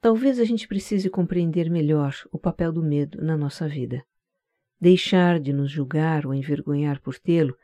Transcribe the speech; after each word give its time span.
Talvez 0.00 0.38
a 0.38 0.44
gente 0.44 0.68
precise 0.68 1.10
compreender 1.10 1.70
melhor 1.70 2.14
o 2.30 2.38
papel 2.38 2.72
do 2.72 2.82
medo 2.82 3.22
na 3.22 3.36
nossa 3.36 3.66
vida. 3.68 4.04
Deixar 4.80 5.40
de 5.40 5.52
nos 5.52 5.70
julgar 5.70 6.26
ou 6.26 6.34
envergonhar 6.34 7.00
por 7.00 7.18
tê-lo 7.18 7.56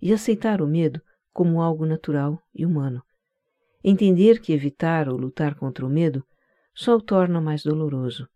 e 0.00 0.12
aceitar 0.12 0.62
o 0.62 0.66
medo 0.66 1.00
como 1.32 1.60
algo 1.60 1.84
natural 1.84 2.40
e 2.54 2.64
humano. 2.64 3.02
Entender 3.82 4.40
que 4.40 4.52
evitar 4.52 5.08
ou 5.08 5.16
lutar 5.16 5.54
contra 5.54 5.84
o 5.84 5.90
medo 5.90 6.24
só 6.74 6.96
o 6.96 7.00
torna 7.00 7.40
mais 7.40 7.62
doloroso. 7.62 8.28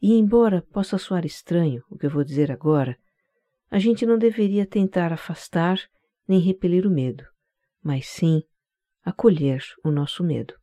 E, 0.00 0.14
embora 0.14 0.62
possa 0.62 0.98
soar 0.98 1.24
estranho 1.24 1.82
o 1.88 1.96
que 1.96 2.06
eu 2.06 2.10
vou 2.10 2.24
dizer 2.24 2.50
agora, 2.50 2.98
a 3.70 3.78
gente 3.78 4.04
não 4.04 4.18
deveria 4.18 4.66
tentar 4.66 5.12
afastar 5.12 5.78
nem 6.26 6.40
repelir 6.40 6.86
o 6.86 6.90
medo, 6.90 7.24
mas 7.82 8.06
sim 8.06 8.42
acolher 9.04 9.62
o 9.84 9.90
nosso 9.90 10.22
medo. 10.22 10.54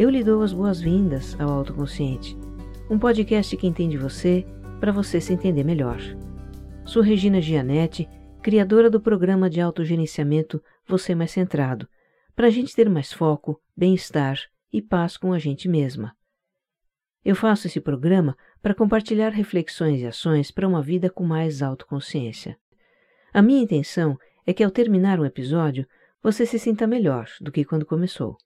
Eu 0.00 0.08
lhe 0.08 0.24
dou 0.24 0.40
as 0.40 0.50
boas-vindas 0.50 1.38
ao 1.38 1.50
Autoconsciente, 1.50 2.34
um 2.88 2.98
podcast 2.98 3.54
que 3.54 3.66
entende 3.66 3.98
você 3.98 4.46
para 4.80 4.92
você 4.92 5.20
se 5.20 5.30
entender 5.34 5.62
melhor. 5.62 6.00
Sou 6.86 7.02
Regina 7.02 7.38
Gianetti, 7.38 8.08
criadora 8.42 8.88
do 8.88 8.98
programa 8.98 9.50
de 9.50 9.60
autogerenciamento 9.60 10.64
Você 10.86 11.14
Mais 11.14 11.32
Centrado, 11.32 11.86
para 12.34 12.46
a 12.46 12.50
gente 12.50 12.74
ter 12.74 12.88
mais 12.88 13.12
foco, 13.12 13.60
bem-estar 13.76 14.38
e 14.72 14.80
paz 14.80 15.18
com 15.18 15.34
a 15.34 15.38
gente 15.38 15.68
mesma. 15.68 16.16
Eu 17.22 17.36
faço 17.36 17.66
esse 17.66 17.78
programa 17.78 18.34
para 18.62 18.74
compartilhar 18.74 19.28
reflexões 19.28 20.00
e 20.00 20.06
ações 20.06 20.50
para 20.50 20.66
uma 20.66 20.80
vida 20.80 21.10
com 21.10 21.24
mais 21.24 21.60
autoconsciência. 21.60 22.56
A 23.34 23.42
minha 23.42 23.62
intenção 23.62 24.18
é 24.46 24.54
que 24.54 24.64
ao 24.64 24.70
terminar 24.70 25.20
um 25.20 25.26
episódio 25.26 25.86
você 26.22 26.46
se 26.46 26.58
sinta 26.58 26.86
melhor 26.86 27.28
do 27.38 27.52
que 27.52 27.66
quando 27.66 27.84
começou. 27.84 28.38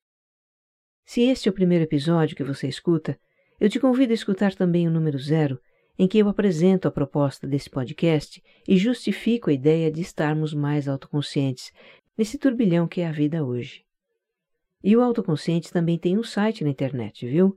Se 1.04 1.22
este 1.22 1.48
é 1.48 1.50
o 1.50 1.54
primeiro 1.54 1.84
episódio 1.84 2.34
que 2.34 2.42
você 2.42 2.66
escuta, 2.66 3.18
eu 3.60 3.68
te 3.68 3.78
convido 3.78 4.12
a 4.12 4.14
escutar 4.14 4.54
também 4.54 4.88
o 4.88 4.90
número 4.90 5.18
zero, 5.18 5.60
em 5.98 6.08
que 6.08 6.18
eu 6.18 6.28
apresento 6.28 6.88
a 6.88 6.90
proposta 6.90 7.46
desse 7.46 7.70
podcast 7.70 8.42
e 8.66 8.76
justifico 8.76 9.50
a 9.50 9.52
ideia 9.52 9.92
de 9.92 10.00
estarmos 10.00 10.52
mais 10.52 10.88
autoconscientes 10.88 11.72
nesse 12.16 12.38
turbilhão 12.38 12.88
que 12.88 13.00
é 13.00 13.06
a 13.06 13.12
vida 13.12 13.44
hoje. 13.44 13.84
E 14.82 14.96
o 14.96 15.02
autoconsciente 15.02 15.70
também 15.70 15.98
tem 15.98 16.18
um 16.18 16.22
site 16.22 16.64
na 16.64 16.70
internet, 16.70 17.26
viu? 17.26 17.56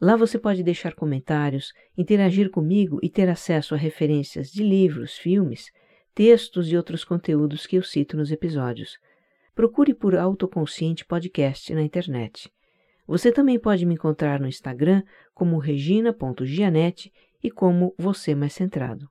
Lá 0.00 0.16
você 0.16 0.38
pode 0.38 0.62
deixar 0.62 0.94
comentários, 0.94 1.72
interagir 1.98 2.50
comigo 2.50 2.98
e 3.02 3.10
ter 3.10 3.28
acesso 3.28 3.74
a 3.74 3.78
referências 3.78 4.50
de 4.50 4.62
livros, 4.62 5.18
filmes, 5.18 5.70
textos 6.14 6.70
e 6.72 6.76
outros 6.76 7.04
conteúdos 7.04 7.66
que 7.66 7.76
eu 7.76 7.82
cito 7.82 8.16
nos 8.16 8.32
episódios. 8.32 8.96
Procure 9.54 9.92
por 9.92 10.16
Autoconsciente 10.16 11.04
Podcast 11.04 11.74
na 11.74 11.82
internet. 11.82 12.50
Você 13.10 13.32
também 13.32 13.58
pode 13.58 13.84
me 13.84 13.94
encontrar 13.94 14.38
no 14.38 14.46
Instagram 14.46 15.02
como 15.34 15.58
regina.gianete 15.58 17.12
e 17.42 17.50
como 17.50 17.92
Você 17.98 18.36
Mais 18.36 18.52
Centrado. 18.52 19.10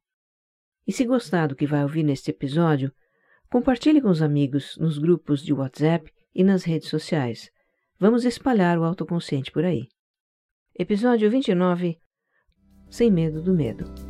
E 0.87 0.93
se 0.93 1.03
gostar 1.03 1.47
do 1.47 1.55
que 1.55 1.67
vai 1.67 1.83
ouvir 1.83 2.03
neste 2.03 2.31
episódio, 2.31 2.93
compartilhe 3.51 4.01
com 4.01 4.07
os 4.07 4.21
amigos 4.21 4.77
nos 4.77 4.97
grupos 4.97 5.43
de 5.43 5.51
WhatsApp 5.51 6.09
e 6.33 6.45
nas 6.45 6.63
redes 6.63 6.87
sociais. 6.87 7.51
Vamos 7.99 8.23
espalhar 8.23 8.79
o 8.79 8.85
autoconsciente 8.85 9.51
por 9.51 9.65
aí. 9.65 9.89
Episódio 10.73 11.29
29 11.29 11.99
Sem 12.89 13.11
Medo 13.11 13.41
do 13.41 13.53
Medo. 13.53 14.08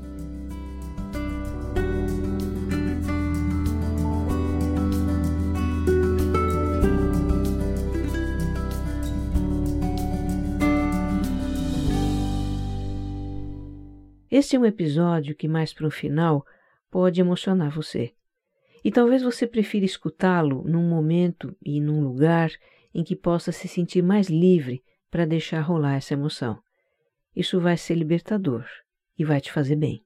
Este 14.39 14.55
é 14.55 14.59
um 14.59 14.65
episódio 14.65 15.35
que, 15.35 15.49
mais 15.49 15.73
para 15.73 15.85
o 15.85 15.91
final, 15.91 16.45
pode 16.89 17.19
emocionar 17.19 17.69
você. 17.69 18.13
E 18.81 18.89
talvez 18.89 19.21
você 19.21 19.45
prefira 19.45 19.83
escutá-lo 19.83 20.63
num 20.63 20.87
momento 20.87 21.53
e 21.61 21.81
num 21.81 21.99
lugar 21.99 22.49
em 22.93 23.03
que 23.03 23.17
possa 23.17 23.51
se 23.51 23.67
sentir 23.67 24.01
mais 24.01 24.29
livre 24.29 24.81
para 25.11 25.25
deixar 25.25 25.59
rolar 25.59 25.95
essa 25.95 26.13
emoção. 26.13 26.57
Isso 27.35 27.59
vai 27.59 27.75
ser 27.75 27.95
libertador 27.95 28.63
e 29.17 29.25
vai 29.25 29.41
te 29.41 29.51
fazer 29.51 29.75
bem. 29.75 30.05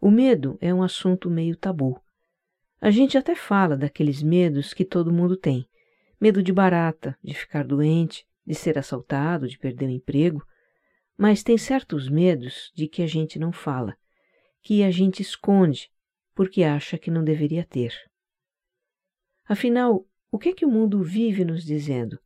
O 0.00 0.10
medo 0.10 0.58
é 0.60 0.74
um 0.74 0.82
assunto 0.82 1.30
meio 1.30 1.56
tabu. 1.56 2.02
A 2.80 2.90
gente 2.90 3.16
até 3.16 3.36
fala 3.36 3.76
daqueles 3.76 4.20
medos 4.20 4.74
que 4.74 4.84
todo 4.84 5.12
mundo 5.12 5.36
tem: 5.36 5.64
medo 6.20 6.42
de 6.42 6.52
barata, 6.52 7.16
de 7.22 7.34
ficar 7.34 7.64
doente, 7.64 8.26
de 8.44 8.56
ser 8.56 8.76
assaltado, 8.76 9.46
de 9.46 9.56
perder 9.56 9.86
o 9.86 9.90
emprego. 9.90 10.44
Mas 11.20 11.42
tem 11.42 11.58
certos 11.58 12.08
medos 12.08 12.72
de 12.74 12.88
que 12.88 13.02
a 13.02 13.06
gente 13.06 13.38
não 13.38 13.52
fala, 13.52 13.94
que 14.62 14.82
a 14.82 14.90
gente 14.90 15.20
esconde 15.20 15.92
porque 16.34 16.64
acha 16.64 16.96
que 16.96 17.10
não 17.10 17.22
deveria 17.22 17.62
ter. 17.62 17.92
Afinal, 19.46 20.06
o 20.32 20.38
que 20.38 20.48
é 20.48 20.54
que 20.54 20.64
o 20.64 20.70
mundo 20.70 21.02
vive 21.02 21.44
nos 21.44 21.62
dizendo? 21.62 22.18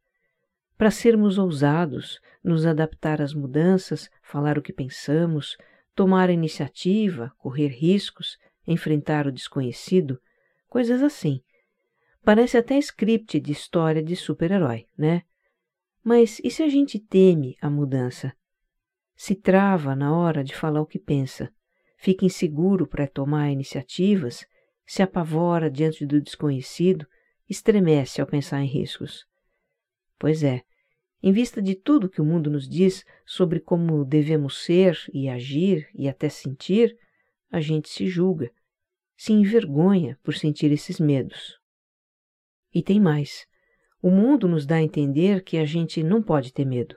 Para 0.78 0.92
sermos 0.92 1.38
ousados, 1.38 2.20
nos 2.40 2.64
adaptar 2.64 3.20
às 3.20 3.34
mudanças, 3.34 4.08
falar 4.22 4.56
o 4.56 4.62
que 4.62 4.72
pensamos, 4.72 5.56
tomar 5.92 6.30
a 6.30 6.32
iniciativa, 6.32 7.32
correr 7.36 7.70
riscos, 7.76 8.38
enfrentar 8.64 9.26
o 9.26 9.32
desconhecido, 9.32 10.22
coisas 10.68 11.02
assim. 11.02 11.42
Parece 12.22 12.56
até 12.56 12.78
script 12.78 13.40
de 13.40 13.50
história 13.50 14.00
de 14.00 14.14
super-herói, 14.14 14.86
né? 14.96 15.22
Mas 16.00 16.40
e 16.44 16.48
se 16.48 16.62
a 16.62 16.68
gente 16.68 17.00
teme 17.00 17.56
a 17.60 17.68
mudança? 17.68 18.32
Se 19.16 19.34
trava 19.34 19.94
na 19.94 20.16
hora 20.16 20.42
de 20.42 20.54
falar 20.54 20.80
o 20.80 20.86
que 20.86 20.98
pensa, 20.98 21.52
fica 21.96 22.24
inseguro 22.24 22.86
para 22.86 23.06
tomar 23.06 23.50
iniciativas, 23.50 24.46
se 24.86 25.02
apavora 25.02 25.70
diante 25.70 26.04
do 26.04 26.20
desconhecido, 26.20 27.06
estremece 27.48 28.20
ao 28.20 28.26
pensar 28.26 28.60
em 28.62 28.66
riscos. 28.66 29.26
Pois 30.18 30.42
é, 30.42 30.62
em 31.22 31.32
vista 31.32 31.62
de 31.62 31.74
tudo 31.74 32.08
que 32.08 32.20
o 32.20 32.24
mundo 32.24 32.50
nos 32.50 32.68
diz 32.68 33.04
sobre 33.24 33.58
como 33.60 34.04
devemos 34.04 34.62
ser 34.62 34.98
e 35.12 35.28
agir 35.28 35.88
e 35.94 36.08
até 36.08 36.28
sentir, 36.28 36.94
a 37.50 37.60
gente 37.60 37.88
se 37.88 38.06
julga, 38.06 38.50
se 39.16 39.32
envergonha 39.32 40.18
por 40.22 40.34
sentir 40.34 40.70
esses 40.70 41.00
medos. 41.00 41.58
E 42.74 42.82
tem 42.82 43.00
mais. 43.00 43.46
O 44.02 44.10
mundo 44.10 44.46
nos 44.46 44.66
dá 44.66 44.76
a 44.76 44.82
entender 44.82 45.42
que 45.42 45.56
a 45.56 45.64
gente 45.64 46.02
não 46.02 46.22
pode 46.22 46.52
ter 46.52 46.66
medo. 46.66 46.94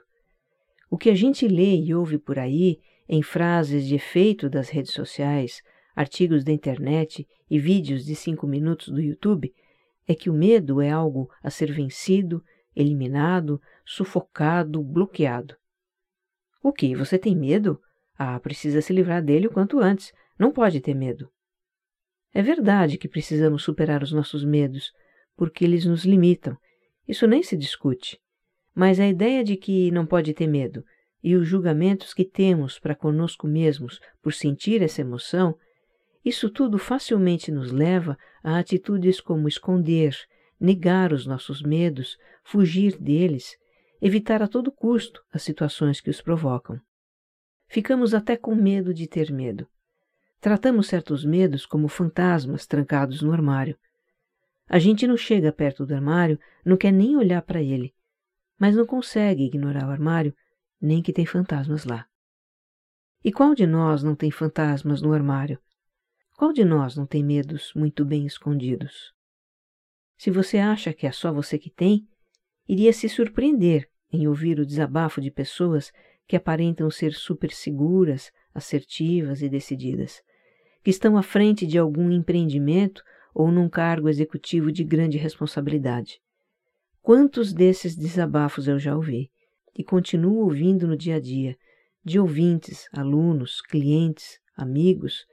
O 0.90 0.96
que 0.96 1.10
a 1.10 1.14
gente 1.14 1.46
lê 1.46 1.76
e 1.76 1.94
ouve 1.94 2.18
por 2.18 2.38
aí, 2.38 2.80
em 3.08 3.22
frases 3.22 3.86
de 3.86 3.94
efeito 3.94 4.48
das 4.48 4.68
redes 4.68 4.92
sociais, 4.92 5.62
artigos 5.94 6.44
da 6.44 6.52
internet 6.52 7.26
e 7.50 7.58
vídeos 7.58 8.04
de 8.04 8.14
cinco 8.14 8.46
minutos 8.46 8.88
do 8.88 9.00
YouTube, 9.00 9.54
é 10.06 10.14
que 10.14 10.30
o 10.30 10.32
medo 10.32 10.80
é 10.80 10.90
algo 10.90 11.30
a 11.42 11.50
ser 11.50 11.70
vencido, 11.72 12.42
eliminado, 12.74 13.60
sufocado, 13.84 14.82
bloqueado. 14.82 15.54
O 16.62 16.72
que? 16.72 16.94
Você 16.94 17.18
tem 17.18 17.36
medo? 17.36 17.80
Ah, 18.16 18.38
precisa 18.40 18.80
se 18.80 18.92
livrar 18.92 19.22
dele 19.22 19.46
o 19.46 19.50
quanto 19.50 19.78
antes. 19.78 20.12
Não 20.38 20.50
pode 20.50 20.80
ter 20.80 20.94
medo. 20.94 21.30
É 22.32 22.42
verdade 22.42 22.96
que 22.98 23.08
precisamos 23.08 23.62
superar 23.62 24.02
os 24.02 24.12
nossos 24.12 24.44
medos, 24.44 24.92
porque 25.36 25.64
eles 25.64 25.84
nos 25.84 26.04
limitam. 26.04 26.56
Isso 27.06 27.26
nem 27.26 27.42
se 27.42 27.56
discute. 27.56 28.20
Mas 28.78 29.00
a 29.00 29.08
ideia 29.08 29.42
de 29.42 29.56
que 29.56 29.90
não 29.90 30.06
pode 30.06 30.32
ter 30.32 30.46
medo 30.46 30.84
e 31.20 31.34
os 31.34 31.48
julgamentos 31.48 32.14
que 32.14 32.24
temos 32.24 32.78
para 32.78 32.94
conosco 32.94 33.44
mesmos 33.48 33.98
por 34.22 34.32
sentir 34.32 34.82
essa 34.82 35.00
emoção, 35.00 35.58
isso 36.24 36.48
tudo 36.48 36.78
facilmente 36.78 37.50
nos 37.50 37.72
leva 37.72 38.16
a 38.40 38.56
atitudes 38.56 39.20
como 39.20 39.48
esconder, 39.48 40.16
negar 40.60 41.12
os 41.12 41.26
nossos 41.26 41.60
medos, 41.60 42.16
fugir 42.44 42.96
deles, 42.98 43.56
evitar 44.00 44.44
a 44.44 44.46
todo 44.46 44.70
custo 44.70 45.24
as 45.32 45.42
situações 45.42 46.00
que 46.00 46.08
os 46.08 46.22
provocam. 46.22 46.80
Ficamos 47.66 48.14
até 48.14 48.36
com 48.36 48.54
medo 48.54 48.94
de 48.94 49.08
ter 49.08 49.32
medo. 49.32 49.66
Tratamos 50.40 50.86
certos 50.86 51.24
medos 51.24 51.66
como 51.66 51.88
fantasmas 51.88 52.64
trancados 52.64 53.22
no 53.22 53.32
armário. 53.32 53.76
A 54.68 54.78
gente 54.78 55.04
não 55.04 55.16
chega 55.16 55.50
perto 55.50 55.84
do 55.84 55.92
armário, 55.92 56.38
não 56.64 56.76
quer 56.76 56.92
nem 56.92 57.16
olhar 57.16 57.42
para 57.42 57.60
ele, 57.60 57.92
mas 58.58 58.74
não 58.74 58.84
consegue 58.84 59.44
ignorar 59.44 59.86
o 59.86 59.90
armário, 59.90 60.34
nem 60.80 61.02
que 61.02 61.12
tem 61.12 61.24
fantasmas 61.24 61.84
lá. 61.84 62.06
E 63.24 63.32
qual 63.32 63.54
de 63.54 63.66
nós 63.66 64.02
não 64.02 64.14
tem 64.14 64.30
fantasmas 64.30 65.02
no 65.02 65.12
armário? 65.12 65.58
Qual 66.36 66.52
de 66.52 66.64
nós 66.64 66.96
não 66.96 67.06
tem 67.06 67.24
medos 67.24 67.72
muito 67.74 68.04
bem 68.04 68.26
escondidos? 68.26 69.12
Se 70.16 70.30
você 70.30 70.58
acha 70.58 70.92
que 70.92 71.06
é 71.06 71.12
só 71.12 71.32
você 71.32 71.58
que 71.58 71.70
tem, 71.70 72.06
iria 72.68 72.92
se 72.92 73.08
surpreender 73.08 73.88
em 74.12 74.26
ouvir 74.26 74.58
o 74.58 74.66
desabafo 74.66 75.20
de 75.20 75.30
pessoas 75.30 75.92
que 76.26 76.36
aparentam 76.36 76.90
ser 76.90 77.12
super 77.12 77.50
seguras, 77.50 78.30
assertivas 78.54 79.42
e 79.42 79.48
decididas, 79.48 80.22
que 80.82 80.90
estão 80.90 81.16
à 81.16 81.22
frente 81.22 81.66
de 81.66 81.78
algum 81.78 82.10
empreendimento 82.10 83.02
ou 83.34 83.50
num 83.50 83.68
cargo 83.68 84.08
executivo 84.08 84.70
de 84.72 84.84
grande 84.84 85.18
responsabilidade. 85.18 86.20
Quantos 87.08 87.54
desses 87.54 87.96
desabafos 87.96 88.68
eu 88.68 88.78
já 88.78 88.94
ouvi 88.94 89.30
e 89.74 89.82
continuo 89.82 90.44
ouvindo 90.44 90.86
no 90.86 90.94
dia 90.94 91.16
a 91.16 91.18
dia, 91.18 91.56
de 92.04 92.20
ouvintes, 92.20 92.86
alunos, 92.92 93.62
clientes, 93.62 94.38
amigos, 94.54 95.26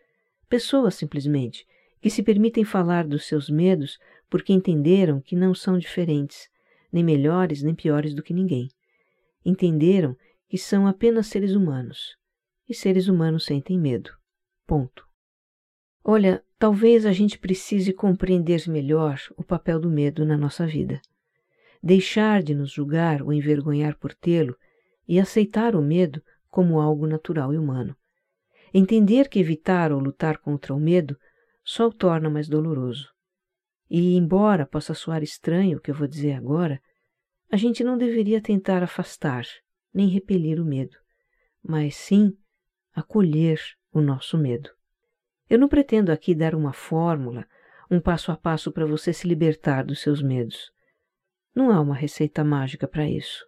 pessoas 0.48 0.96
simplesmente, 0.96 1.68
que 2.00 2.10
se 2.10 2.24
permitem 2.24 2.64
falar 2.64 3.06
dos 3.06 3.26
seus 3.26 3.50
medos 3.50 4.00
porque 4.30 4.54
entenderam 4.54 5.20
que 5.20 5.36
não 5.36 5.54
são 5.54 5.78
diferentes, 5.78 6.48
nem 6.94 7.04
melhores 7.04 7.62
nem 7.62 7.76
piores 7.76 8.16
do 8.16 8.24
que 8.24 8.34
ninguém. 8.34 8.70
Entenderam 9.44 10.16
que 10.48 10.58
são 10.58 10.88
apenas 10.88 11.28
seres 11.28 11.56
humanos. 11.56 12.16
E 12.70 12.74
seres 12.74 13.10
humanos 13.10 13.44
sentem 13.44 13.78
medo. 13.78 14.12
Ponto. 14.66 15.06
Olha, 16.02 16.42
talvez 16.58 17.06
a 17.06 17.12
gente 17.12 17.38
precise 17.38 17.92
compreender 17.92 18.64
melhor 18.70 19.20
o 19.36 19.44
papel 19.44 19.78
do 19.78 19.90
medo 19.90 20.26
na 20.26 20.38
nossa 20.38 20.66
vida. 20.66 21.02
Deixar 21.86 22.42
de 22.42 22.56
nos 22.56 22.72
julgar 22.72 23.22
ou 23.22 23.32
envergonhar 23.32 23.96
por 23.96 24.12
tê-lo 24.12 24.58
e 25.08 25.20
aceitar 25.20 25.76
o 25.76 25.84
medo 25.84 26.20
como 26.50 26.82
algo 26.82 27.06
natural 27.06 27.54
e 27.54 27.60
humano. 27.60 27.96
Entender 28.74 29.30
que 29.30 29.38
evitar 29.38 29.92
ou 29.92 30.00
lutar 30.00 30.40
contra 30.40 30.74
o 30.74 30.80
medo 30.80 31.16
só 31.64 31.86
o 31.86 31.94
torna 31.94 32.28
mais 32.28 32.50
doloroso. 32.50 33.08
E, 33.88 34.16
embora 34.16 34.66
possa 34.66 34.96
soar 34.96 35.22
estranho 35.22 35.78
o 35.78 35.80
que 35.80 35.92
eu 35.92 35.96
vou 35.96 36.08
dizer 36.08 36.34
agora, 36.34 36.82
a 37.52 37.56
gente 37.56 37.84
não 37.84 38.00
deveria 38.00 38.42
tentar 38.42 38.82
afastar 38.82 39.46
nem 39.94 40.08
repelir 40.08 40.60
o 40.60 40.66
medo, 40.66 40.98
mas 41.62 41.96
sim 41.96 42.36
acolher 42.96 43.62
o 43.94 44.02
nosso 44.02 44.40
medo. 44.40 44.72
Eu 45.48 45.60
não 45.60 45.70
pretendo 45.70 46.12
aqui 46.12 46.34
dar 46.34 46.56
uma 46.56 46.74
fórmula, 46.74 47.46
um 47.92 48.00
passo 48.00 48.32
a 48.32 48.36
passo 48.36 48.72
para 48.72 48.88
você 48.88 49.14
se 49.14 49.28
libertar 49.28 49.86
dos 49.86 50.02
seus 50.02 50.24
medos. 50.24 50.74
Não 51.56 51.72
há 51.72 51.80
uma 51.80 51.96
receita 51.96 52.44
mágica 52.44 52.86
para 52.86 53.10
isso. 53.10 53.46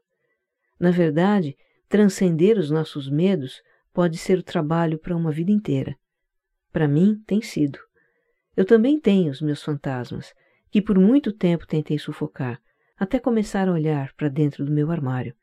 Na 0.79 0.91
verdade, 0.91 1.57
transcender 1.89 2.57
os 2.57 2.71
nossos 2.71 3.09
medos 3.09 3.61
pode 3.93 4.17
ser 4.17 4.39
o 4.39 4.43
trabalho 4.43 4.97
para 4.97 5.15
uma 5.15 5.31
vida 5.31 5.51
inteira. 5.51 5.93
Para 6.71 6.87
mim, 6.87 7.21
tem 7.27 7.41
sido. 7.41 7.77
Eu 8.55 8.63
também 8.63 8.99
tenho 8.99 9.29
os 9.29 9.41
meus 9.41 9.61
fantasmas, 9.61 10.33
que 10.71 10.81
por 10.81 10.97
muito 10.97 11.33
tempo 11.33 11.67
tentei 11.67 11.99
sufocar, 11.99 12.61
até 12.97 13.19
começar 13.19 13.67
a 13.67 13.73
olhar 13.73 14.13
para 14.13 14.29
dentro 14.29 14.63
do 14.63 14.71
meu 14.71 14.89
armário. 14.89 15.35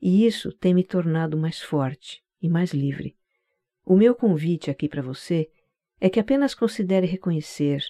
E 0.00 0.26
isso 0.26 0.52
tem 0.52 0.72
me 0.72 0.84
tornado 0.84 1.36
mais 1.36 1.60
forte 1.60 2.22
e 2.40 2.48
mais 2.48 2.72
livre. 2.72 3.16
O 3.84 3.96
meu 3.96 4.14
convite 4.14 4.70
aqui 4.70 4.88
para 4.88 5.02
você 5.02 5.50
é 6.00 6.08
que 6.08 6.18
apenas 6.18 6.54
considere 6.54 7.06
reconhecer, 7.06 7.82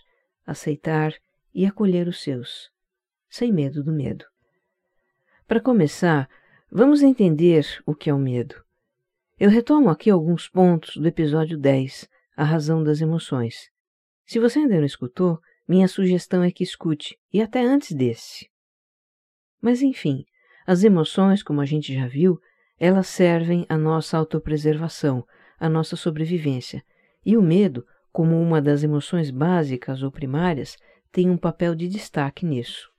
aceitar 0.44 1.14
e 1.54 1.64
acolher 1.64 2.08
os 2.08 2.22
seus, 2.22 2.70
sem 3.28 3.52
medo 3.52 3.82
do 3.82 3.92
medo. 3.92 4.24
Para 5.46 5.60
começar, 5.60 6.28
vamos 6.70 7.02
entender 7.02 7.66
o 7.86 7.94
que 7.94 8.10
é 8.10 8.14
o 8.14 8.18
medo. 8.18 8.54
Eu 9.38 9.50
retomo 9.50 9.90
aqui 9.90 10.10
alguns 10.10 10.48
pontos 10.48 10.96
do 10.96 11.06
episódio 11.06 11.58
10, 11.58 12.08
A 12.36 12.44
Razão 12.44 12.82
das 12.82 13.00
Emoções, 13.00 13.72
se 14.26 14.38
você 14.38 14.60
ainda 14.60 14.76
não 14.76 14.84
escutou, 14.84 15.38
minha 15.68 15.86
sugestão 15.86 16.42
é 16.42 16.50
que 16.50 16.64
escute, 16.64 17.18
e 17.32 17.42
até 17.42 17.62
antes 17.62 17.92
desse. 17.92 18.48
Mas 19.60 19.82
enfim, 19.82 20.24
as 20.66 20.82
emoções, 20.82 21.42
como 21.42 21.60
a 21.60 21.66
gente 21.66 21.94
já 21.94 22.06
viu, 22.06 22.40
elas 22.78 23.06
servem 23.06 23.66
à 23.68 23.76
nossa 23.76 24.16
autopreservação, 24.16 25.24
à 25.58 25.68
nossa 25.68 25.94
sobrevivência, 25.94 26.82
e 27.24 27.36
o 27.36 27.42
medo, 27.42 27.84
como 28.12 28.40
uma 28.40 28.62
das 28.62 28.82
emoções 28.82 29.30
básicas 29.30 30.02
ou 30.02 30.10
primárias, 30.10 30.76
tem 31.12 31.28
um 31.28 31.36
papel 31.36 31.74
de 31.74 31.86
destaque 31.86 32.46
nisso. 32.46 32.90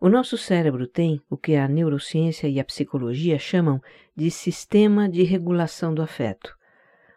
O 0.00 0.08
nosso 0.08 0.38
cérebro 0.38 0.86
tem 0.86 1.20
o 1.28 1.36
que 1.36 1.56
a 1.56 1.68
neurociência 1.68 2.48
e 2.48 2.58
a 2.58 2.64
psicologia 2.64 3.38
chamam 3.38 3.82
de 4.16 4.30
sistema 4.30 5.06
de 5.06 5.22
regulação 5.24 5.92
do 5.92 6.00
afeto. 6.00 6.56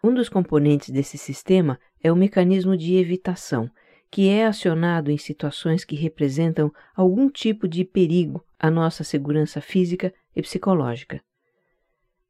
Um 0.03 0.13
dos 0.13 0.27
componentes 0.27 0.89
desse 0.89 1.17
sistema 1.17 1.79
é 2.03 2.11
o 2.11 2.15
mecanismo 2.15 2.75
de 2.75 2.95
evitação, 2.95 3.71
que 4.11 4.27
é 4.27 4.45
acionado 4.45 5.09
em 5.09 5.17
situações 5.17 5.85
que 5.85 5.95
representam 5.95 6.73
algum 6.93 7.29
tipo 7.29 7.69
de 7.69 7.85
perigo 7.85 8.43
à 8.59 8.69
nossa 8.69 9.01
segurança 9.01 9.61
física 9.61 10.13
e 10.35 10.41
psicológica. 10.41 11.21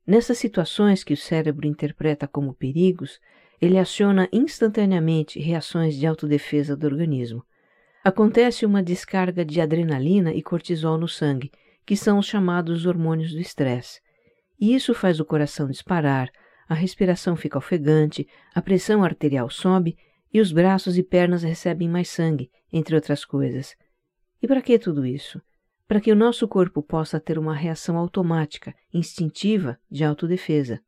Nessas 0.06 0.38
situações 0.38 1.04
que 1.04 1.16
o 1.16 1.18
cérebro 1.18 1.66
interpreta 1.66 2.28
como 2.28 2.54
perigos, 2.54 3.20
ele 3.60 3.80
aciona 3.80 4.30
instantaneamente 4.32 5.40
reações 5.40 5.96
de 5.96 6.06
autodefesa 6.06 6.78
do 6.78 6.86
organismo. 6.86 7.44
Acontece 8.04 8.66
uma 8.66 8.84
descarga 8.84 9.46
de 9.46 9.62
adrenalina 9.62 10.34
e 10.34 10.44
cortisol 10.44 10.98
no 10.98 11.08
sangue, 11.08 11.52
que 11.86 11.96
são 11.96 12.20
os 12.20 12.26
chamados 12.26 12.86
hormônios 12.86 13.32
do 13.32 13.40
estresse. 13.40 14.02
E 14.60 14.76
isso 14.76 14.94
faz 14.94 15.22
o 15.22 15.26
coração 15.26 15.70
disparar, 15.70 16.30
a 16.68 16.74
respiração 16.74 17.36
fica 17.36 17.58
ofegante, 17.58 18.28
a 18.54 18.62
pressão 18.62 19.04
arterial 19.04 19.50
sobe 19.50 19.98
e 20.34 20.42
os 20.42 20.52
braços 20.52 20.98
e 20.98 21.04
pernas 21.04 21.44
recebem 21.44 21.88
mais 21.88 22.10
sangue, 22.10 22.52
entre 22.74 22.94
outras 22.96 23.24
coisas. 23.24 23.76
E 24.42 24.48
para 24.48 24.62
que 24.62 24.78
tudo 24.78 25.06
isso? 25.06 25.42
Para 25.88 26.02
que 26.02 26.12
o 26.12 26.16
nosso 26.16 26.46
corpo 26.48 26.84
possa 26.84 27.20
ter 27.20 27.38
uma 27.38 27.56
reação 27.56 27.98
automática, 27.98 28.74
instintiva, 28.94 29.78
de 29.90 30.04
autodefesa. 30.04 30.82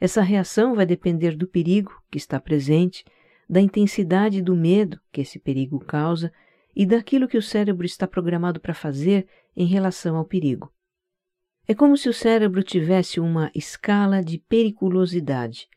Essa 0.00 0.22
reação 0.22 0.74
vai 0.74 0.86
depender 0.86 1.36
do 1.36 1.46
perigo 1.46 1.92
que 2.10 2.18
está 2.18 2.40
presente, 2.40 3.04
da 3.52 3.60
intensidade 3.60 4.40
do 4.40 4.56
medo 4.56 4.98
que 5.12 5.20
esse 5.20 5.38
perigo 5.38 5.78
causa 5.78 6.32
e 6.74 6.86
daquilo 6.86 7.28
que 7.28 7.36
o 7.36 7.42
cérebro 7.42 7.84
está 7.84 8.08
programado 8.08 8.58
para 8.58 8.72
fazer 8.72 9.26
em 9.54 9.66
relação 9.66 10.16
ao 10.16 10.24
perigo. 10.24 10.72
É 11.68 11.74
como 11.74 11.94
se 11.94 12.08
o 12.08 12.14
cérebro 12.14 12.62
tivesse 12.62 13.20
uma 13.20 13.50
escala 13.54 14.22
de 14.22 14.38
periculosidade. 14.38 15.68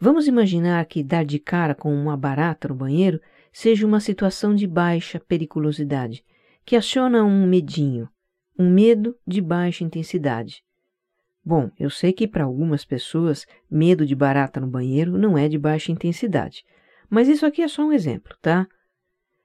Vamos 0.00 0.26
imaginar 0.26 0.84
que 0.86 1.04
dar 1.04 1.24
de 1.24 1.38
cara 1.38 1.76
com 1.76 1.94
uma 1.94 2.16
barata 2.16 2.66
no 2.66 2.74
banheiro 2.74 3.20
seja 3.52 3.86
uma 3.86 4.00
situação 4.00 4.52
de 4.52 4.66
baixa 4.66 5.20
periculosidade, 5.20 6.24
que 6.64 6.74
aciona 6.74 7.22
um 7.22 7.46
medinho, 7.46 8.08
um 8.58 8.68
medo 8.68 9.16
de 9.24 9.40
baixa 9.40 9.84
intensidade. 9.84 10.64
Bom, 11.44 11.70
eu 11.78 11.88
sei 11.88 12.12
que 12.12 12.26
para 12.26 12.42
algumas 12.42 12.84
pessoas 12.84 13.46
medo 13.70 14.04
de 14.04 14.16
barata 14.16 14.58
no 14.58 14.66
banheiro 14.66 15.16
não 15.16 15.38
é 15.38 15.48
de 15.48 15.56
baixa 15.56 15.92
intensidade, 15.92 16.64
mas 17.10 17.28
isso 17.28 17.44
aqui 17.44 17.60
é 17.60 17.68
só 17.68 17.82
um 17.82 17.92
exemplo, 17.92 18.36
tá? 18.40 18.66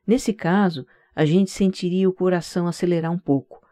Nesse 0.05 0.31
caso, 0.31 0.85
a 1.15 1.25
gente 1.25 1.49
sentiria 1.49 2.07
o 2.07 2.13
coração 2.13 2.67
acelerar 2.67 3.11
um 3.11 3.17
pouco, 3.17 3.65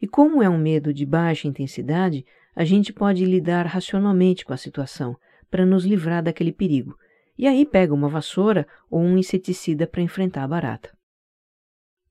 e 0.00 0.06
como 0.06 0.42
é 0.42 0.48
um 0.48 0.58
medo 0.58 0.92
de 0.92 1.06
baixa 1.06 1.46
intensidade, 1.46 2.26
a 2.54 2.64
gente 2.64 2.92
pode 2.92 3.24
lidar 3.24 3.66
racionalmente 3.66 4.44
com 4.44 4.52
a 4.52 4.56
situação 4.56 5.16
para 5.50 5.66
nos 5.66 5.84
livrar 5.84 6.22
daquele 6.22 6.52
perigo. 6.52 6.96
E 7.36 7.46
aí 7.46 7.64
pega 7.66 7.92
uma 7.92 8.08
vassoura 8.08 8.66
ou 8.90 9.00
um 9.00 9.18
inseticida 9.18 9.86
para 9.86 10.02
enfrentar 10.02 10.44
a 10.44 10.48
barata. 10.48 10.96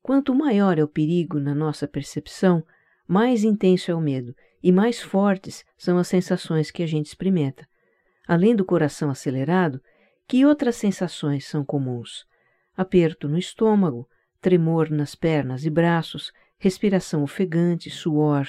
Quanto 0.02 0.34
maior 0.34 0.78
é 0.78 0.84
o 0.84 0.88
perigo 0.88 1.38
na 1.38 1.54
nossa 1.54 1.88
percepção, 1.88 2.62
mais 3.08 3.42
intenso 3.42 3.90
é 3.90 3.94
o 3.94 4.00
medo 4.00 4.34
e 4.62 4.70
mais 4.70 5.00
fortes 5.00 5.64
são 5.78 5.96
as 5.96 6.08
sensações 6.08 6.70
que 6.70 6.82
a 6.82 6.86
gente 6.86 7.06
experimenta. 7.06 7.66
Além 8.26 8.54
do 8.54 8.64
coração 8.64 9.10
acelerado, 9.10 9.80
que 10.26 10.44
outras 10.44 10.76
sensações 10.76 11.46
são 11.46 11.64
comuns? 11.64 12.24
Aperto 12.76 13.28
no 13.28 13.38
estômago, 13.38 14.08
tremor 14.40 14.90
nas 14.90 15.14
pernas 15.14 15.64
e 15.64 15.70
braços, 15.70 16.32
respiração 16.58 17.22
ofegante, 17.22 17.90
suor. 17.90 18.48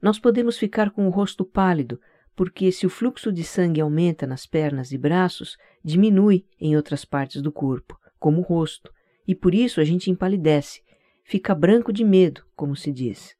Nós 0.00 0.18
podemos 0.18 0.58
ficar 0.58 0.90
com 0.90 1.06
o 1.06 1.10
rosto 1.10 1.44
pálido, 1.44 2.00
porque 2.34 2.72
se 2.72 2.86
o 2.86 2.90
fluxo 2.90 3.32
de 3.32 3.44
sangue 3.44 3.80
aumenta 3.80 4.26
nas 4.26 4.46
pernas 4.46 4.92
e 4.92 4.98
braços, 4.98 5.56
diminui 5.84 6.46
em 6.60 6.76
outras 6.76 7.04
partes 7.04 7.42
do 7.42 7.52
corpo, 7.52 7.98
como 8.18 8.40
o 8.40 8.44
rosto, 8.44 8.92
e 9.26 9.34
por 9.34 9.54
isso 9.54 9.80
a 9.80 9.84
gente 9.84 10.10
empalidece, 10.10 10.82
fica 11.24 11.54
branco 11.54 11.92
de 11.92 12.04
medo, 12.04 12.44
como 12.56 12.74
se 12.74 12.92
diz. 12.92 13.36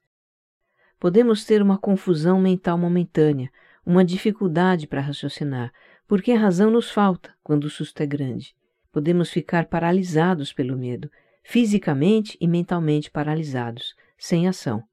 Podemos 0.99 1.45
ter 1.45 1.61
uma 1.61 1.79
confusão 1.79 2.41
mental 2.41 2.79
momentânea, 2.79 3.51
uma 3.85 4.05
dificuldade 4.05 4.87
para 4.87 5.01
raciocinar, 5.01 5.73
porque 6.07 6.33
a 6.33 6.39
razão 6.39 6.71
nos 6.71 6.91
falta 6.91 7.35
quando 7.43 7.65
o 7.65 7.71
susto 7.71 8.03
é 8.03 8.07
grande. 8.07 8.55
Podemos 8.91 9.31
ficar 9.31 9.67
paralisados 9.67 10.53
pelo 10.53 10.77
medo, 10.77 11.11
fisicamente 11.43 12.37
e 12.41 12.47
mentalmente 12.47 13.11
paralisados, 13.11 13.95
sem 14.19 14.47
ação. 14.47 14.85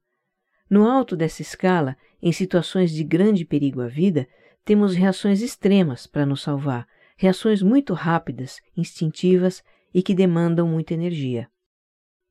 No 0.68 0.88
alto 0.88 1.16
dessa 1.16 1.42
escala, 1.42 1.96
em 2.22 2.32
situações 2.32 2.92
de 2.92 3.04
grande 3.04 3.44
perigo 3.44 3.80
à 3.80 3.88
vida, 3.88 4.26
temos 4.64 4.94
reações 4.94 5.42
extremas 5.42 6.06
para 6.06 6.26
nos 6.26 6.42
salvar, 6.42 6.86
reações 7.16 7.62
muito 7.62 7.92
rápidas, 7.92 8.60
instintivas 8.76 9.62
e 9.92 10.02
que 10.02 10.14
demandam 10.14 10.66
muita 10.66 10.94
energia. 10.94 11.48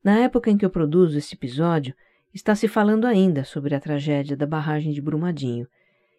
Na 0.04 0.20
época 0.20 0.50
em 0.50 0.58
que 0.58 0.66
eu 0.66 0.70
produzo 0.70 1.18
este 1.18 1.36
episódio, 1.36 1.94
está 2.34 2.56
se 2.56 2.68
falando 2.68 3.06
ainda 3.06 3.44
sobre 3.44 3.76
a 3.76 3.80
tragédia 3.80 4.38
da 4.38 4.46
barragem 4.46 4.92
de 4.92 5.02
Brumadinho, 5.02 5.68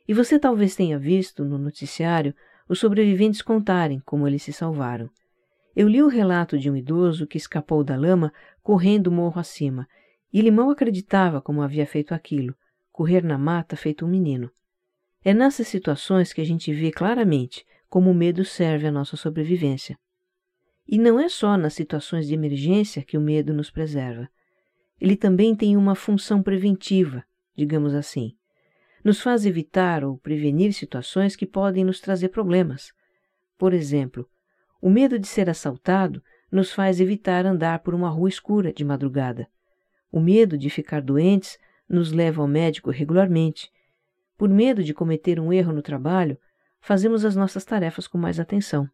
E 0.08 0.12
você 0.12 0.40
talvez 0.40 0.74
tenha 0.74 0.98
visto 0.98 1.44
no 1.44 1.56
noticiário 1.56 2.34
os 2.70 2.78
sobreviventes 2.78 3.42
contarem 3.42 3.98
como 4.06 4.28
eles 4.28 4.44
se 4.44 4.52
salvaram. 4.52 5.10
Eu 5.74 5.88
li 5.88 6.00
o 6.04 6.06
relato 6.06 6.56
de 6.56 6.70
um 6.70 6.76
idoso 6.76 7.26
que 7.26 7.36
escapou 7.36 7.82
da 7.82 7.96
lama 7.96 8.32
correndo 8.62 9.10
morro 9.10 9.40
acima, 9.40 9.88
e 10.32 10.38
ele 10.38 10.52
mal 10.52 10.70
acreditava 10.70 11.42
como 11.42 11.62
havia 11.62 11.84
feito 11.84 12.14
aquilo, 12.14 12.54
correr 12.92 13.24
na 13.24 13.36
mata 13.36 13.76
feito 13.76 14.06
um 14.06 14.08
menino. 14.08 14.48
É 15.24 15.34
nessas 15.34 15.66
situações 15.66 16.32
que 16.32 16.40
a 16.40 16.44
gente 16.44 16.72
vê 16.72 16.92
claramente 16.92 17.66
como 17.88 18.08
o 18.08 18.14
medo 18.14 18.44
serve 18.44 18.86
à 18.86 18.92
nossa 18.92 19.16
sobrevivência. 19.16 19.98
E 20.86 20.96
não 20.96 21.18
é 21.18 21.28
só 21.28 21.56
nas 21.56 21.74
situações 21.74 22.28
de 22.28 22.34
emergência 22.34 23.02
que 23.02 23.18
o 23.18 23.20
medo 23.20 23.52
nos 23.52 23.68
preserva. 23.68 24.28
Ele 25.00 25.16
também 25.16 25.56
tem 25.56 25.76
uma 25.76 25.96
função 25.96 26.40
preventiva, 26.40 27.24
digamos 27.56 27.94
assim. 27.94 28.36
Nos 29.02 29.20
faz 29.20 29.46
evitar 29.46 30.04
ou 30.04 30.18
prevenir 30.18 30.72
situações 30.72 31.34
que 31.34 31.46
podem 31.46 31.84
nos 31.84 32.00
trazer 32.00 32.28
problemas. 32.28 32.92
Por 33.56 33.72
exemplo, 33.72 34.28
o 34.80 34.90
medo 34.90 35.18
de 35.18 35.26
ser 35.26 35.48
assaltado 35.48 36.22
nos 36.50 36.72
faz 36.72 37.00
evitar 37.00 37.46
andar 37.46 37.80
por 37.80 37.94
uma 37.94 38.08
rua 38.08 38.28
escura 38.28 38.72
de 38.72 38.84
madrugada. 38.84 39.48
O 40.10 40.20
medo 40.20 40.58
de 40.58 40.68
ficar 40.68 41.00
doentes 41.00 41.56
nos 41.88 42.12
leva 42.12 42.42
ao 42.42 42.48
médico 42.48 42.90
regularmente. 42.90 43.70
Por 44.36 44.48
medo 44.48 44.82
de 44.82 44.92
cometer 44.92 45.38
um 45.38 45.52
erro 45.52 45.72
no 45.72 45.82
trabalho, 45.82 46.38
fazemos 46.80 47.24
as 47.24 47.36
nossas 47.36 47.64
tarefas 47.64 48.06
com 48.06 48.18
mais 48.18 48.40
atenção. 48.40 48.88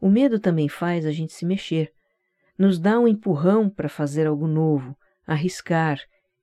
O 0.00 0.08
medo 0.08 0.38
também 0.38 0.68
faz 0.68 1.04
a 1.04 1.12
gente 1.12 1.32
se 1.32 1.44
mexer, 1.44 1.92
nos 2.58 2.78
dá 2.78 2.98
um 2.98 3.08
empurrão 3.08 3.68
para 3.68 3.88
fazer 3.88 4.26
algo 4.26 4.46
novo, 4.46 4.96
arriscar, 5.26 5.98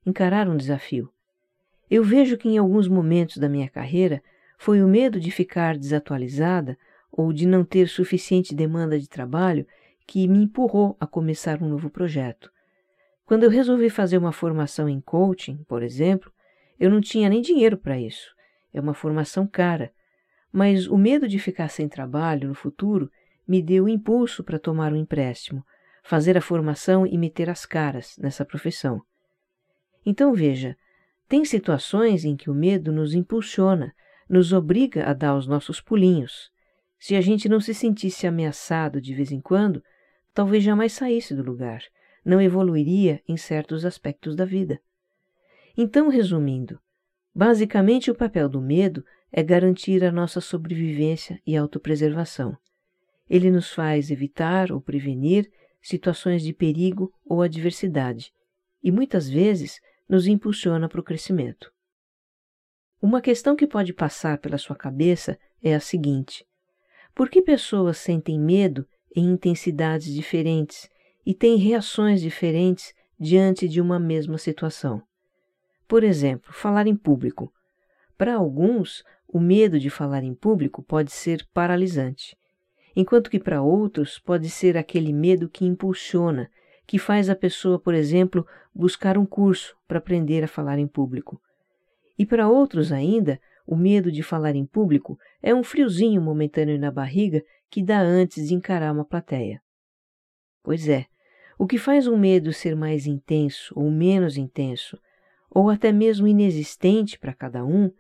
encarar 0.06 0.50
um 0.50 0.58
desafio. 0.58 1.12
Eu 1.90 2.04
vejo 2.04 2.38
que 2.38 2.50
em 2.50 2.58
alguns 2.58 2.88
momentos 2.88 3.38
da 3.38 3.48
minha 3.48 3.70
carreira 3.70 4.22
foi 4.58 4.84
o 4.84 4.88
medo 4.88 5.20
de 5.20 5.32
ficar 5.32 5.78
desatualizada 5.78 6.78
ou 7.12 7.32
de 7.32 7.48
não 7.48 7.64
ter 7.64 7.88
suficiente 7.88 8.54
demanda 8.54 9.00
de 9.00 9.08
trabalho 9.08 9.66
que 10.06 10.28
me 10.28 10.44
empurrou 10.44 10.96
a 11.00 11.08
começar 11.08 11.62
um 11.62 11.70
novo 11.70 11.90
projeto. 11.90 12.52
Quando 13.26 13.44
eu 13.44 13.50
resolvi 13.50 13.90
fazer 13.90 14.18
uma 14.18 14.32
formação 14.32 14.88
em 14.88 15.02
coaching, 15.02 15.64
por 15.68 15.84
exemplo, 15.84 16.32
eu 16.80 16.90
não 16.90 17.02
tinha 17.02 17.30
nem 17.30 17.42
dinheiro 17.42 17.78
para 17.78 18.00
isso. 18.00 18.34
É 18.74 18.80
uma 18.80 18.94
formação 18.94 19.46
cara. 19.46 19.92
Mas 20.52 20.88
o 20.88 20.98
medo 20.98 21.28
de 21.28 21.40
ficar 21.40 21.70
sem 21.70 21.90
trabalho 21.90 22.48
no 22.48 22.56
futuro 22.56 23.12
me 23.48 23.62
deu 23.62 23.86
o 23.86 23.90
impulso 23.90 24.44
para 24.44 24.60
tomar 24.60 24.94
um 24.94 24.96
empréstimo, 24.96 25.66
fazer 26.04 26.38
a 26.38 26.42
formação 26.42 27.06
e 27.06 27.18
meter 27.18 27.50
as 27.50 27.66
caras 27.66 28.16
nessa 28.18 28.46
profissão. 28.46 29.02
Então 30.06 30.34
veja, 30.34 30.78
tem 31.28 31.44
situações 31.44 32.24
em 32.24 32.36
que 32.36 32.50
o 32.50 32.54
medo 32.54 32.92
nos 32.92 33.14
impulsiona, 33.14 33.94
nos 34.30 34.54
obriga 34.54 35.06
a 35.06 35.14
dar 35.14 35.36
os 35.36 35.48
nossos 35.48 35.82
pulinhos. 35.82 36.50
Se 37.00 37.16
a 37.16 37.22
gente 37.22 37.48
não 37.50 37.60
se 37.60 37.74
sentisse 37.74 38.26
ameaçado 38.26 39.02
de 39.02 39.14
vez 39.14 39.32
em 39.32 39.42
quando, 39.42 39.84
talvez 40.34 40.64
jamais 40.64 40.94
saísse 40.94 41.36
do 41.36 41.44
lugar, 41.44 41.82
não 42.24 42.42
evoluiria 42.42 43.22
em 43.28 43.38
certos 43.38 43.86
aspectos 43.86 44.36
da 44.36 44.46
vida. 44.46 44.80
Então, 45.78 46.10
resumindo, 46.10 46.80
basicamente 47.34 48.10
o 48.10 48.16
papel 48.16 48.50
do 48.50 48.62
medo 48.62 49.04
é 49.32 49.44
garantir 49.44 50.04
a 50.04 50.12
nossa 50.12 50.42
sobrevivência 50.42 51.40
e 51.46 51.56
autopreservação. 51.56 52.58
Ele 53.30 53.52
nos 53.52 53.72
faz 53.72 54.10
evitar 54.10 54.72
ou 54.72 54.82
prevenir 54.82 55.50
situações 55.82 56.42
de 56.42 56.54
perigo 56.54 57.12
ou 57.26 57.42
adversidade 57.42 58.32
e 58.82 58.92
muitas 58.92 59.30
vezes 59.30 59.80
nos 60.08 60.28
impulsiona 60.28 60.88
para 60.88 61.00
o 61.00 61.04
crescimento. 61.04 61.72
Uma 63.02 63.22
questão 63.22 63.56
que 63.56 63.68
pode 63.68 63.94
passar 63.94 64.40
pela 64.40 64.58
sua 64.58 64.76
cabeça 64.76 65.38
é 65.62 65.76
a 65.76 65.80
seguinte: 65.80 66.46
por 67.14 67.30
que 67.30 67.42
pessoas 67.42 67.98
sentem 67.98 68.40
medo 68.40 68.88
em 69.16 69.26
intensidades 69.32 70.14
diferentes 70.14 70.90
e 71.26 71.34
têm 71.34 71.58
reações 71.58 72.22
diferentes 72.22 72.94
diante 73.20 73.68
de 73.68 73.82
uma 73.82 74.00
mesma 74.00 74.38
situação? 74.38 75.02
Por 75.88 76.04
exemplo, 76.04 76.52
falar 76.52 76.88
em 76.88 76.96
público. 76.96 77.52
Para 78.18 78.36
alguns, 78.36 79.04
o 79.28 79.40
medo 79.40 79.80
de 79.80 79.90
falar 79.90 80.24
em 80.24 80.34
público 80.34 80.82
pode 80.82 81.12
ser 81.12 81.46
paralisante, 81.54 82.36
enquanto 82.96 83.30
que 83.30 83.40
para 83.40 83.62
outros 83.62 84.18
pode 84.18 84.50
ser 84.50 84.78
aquele 84.78 85.14
medo 85.14 85.50
que 85.50 85.66
impulsiona, 85.66 86.50
que 86.88 86.98
faz 86.98 87.30
a 87.30 87.36
pessoa, 87.36 87.78
por 87.78 87.94
exemplo, 87.94 88.48
buscar 88.74 89.18
um 89.18 89.26
curso 89.26 89.76
para 89.86 89.98
aprender 89.98 90.44
a 90.44 90.48
falar 90.48 90.80
em 90.80 90.88
público. 90.88 91.40
E 92.18 92.26
para 92.26 92.48
outros 92.48 92.94
ainda, 92.94 93.40
o 93.66 93.76
medo 93.76 94.10
de 94.10 94.24
falar 94.24 94.56
em 94.56 94.66
público 94.66 95.20
é 95.44 95.54
um 95.54 95.64
friozinho 95.64 96.22
momentâneo 96.22 96.80
na 96.80 96.90
barriga 96.90 97.44
que 97.70 97.84
dá 97.84 98.00
antes 98.00 98.48
de 98.48 98.56
encarar 98.56 98.94
uma 98.94 99.04
plateia. 99.04 99.62
Pois 100.64 100.88
é, 100.88 101.06
o 101.60 101.68
que 101.68 101.78
faz 101.78 102.08
um 102.08 102.18
medo 102.18 102.54
ser 102.54 102.76
mais 102.76 103.06
intenso 103.06 103.74
ou 103.76 103.92
menos 103.92 104.38
intenso, 104.38 104.98
ou 105.50 105.70
até 105.70 105.92
mesmo 105.92 106.28
inexistente 106.28 107.20
para 107.20 107.34
cada 107.34 107.66
um, 107.66 107.92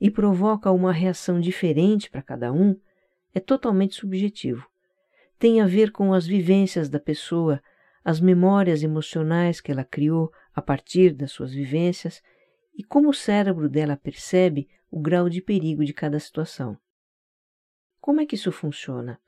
e 0.00 0.10
provoca 0.10 0.70
uma 0.70 0.92
reação 0.92 1.40
diferente 1.40 2.08
para 2.08 2.22
cada 2.22 2.52
um, 2.52 2.76
é 3.34 3.40
totalmente 3.40 3.96
subjetivo. 3.96 4.64
Tem 5.38 5.60
a 5.60 5.66
ver 5.66 5.90
com 5.90 6.12
as 6.12 6.26
vivências 6.26 6.88
da 6.88 7.00
pessoa, 7.00 7.60
as 8.04 8.20
memórias 8.20 8.82
emocionais 8.82 9.60
que 9.60 9.70
ela 9.70 9.84
criou 9.84 10.32
a 10.54 10.62
partir 10.62 11.12
das 11.12 11.32
suas 11.32 11.52
vivências 11.52 12.22
e 12.74 12.82
como 12.82 13.10
o 13.10 13.14
cérebro 13.14 13.68
dela 13.68 13.96
percebe 13.96 14.68
o 14.90 15.00
grau 15.00 15.28
de 15.28 15.42
perigo 15.42 15.84
de 15.84 15.92
cada 15.92 16.18
situação. 16.18 16.76
Como 18.00 18.20
é 18.20 18.26
que 18.26 18.34
isso 18.34 18.52
funciona? 18.52 19.20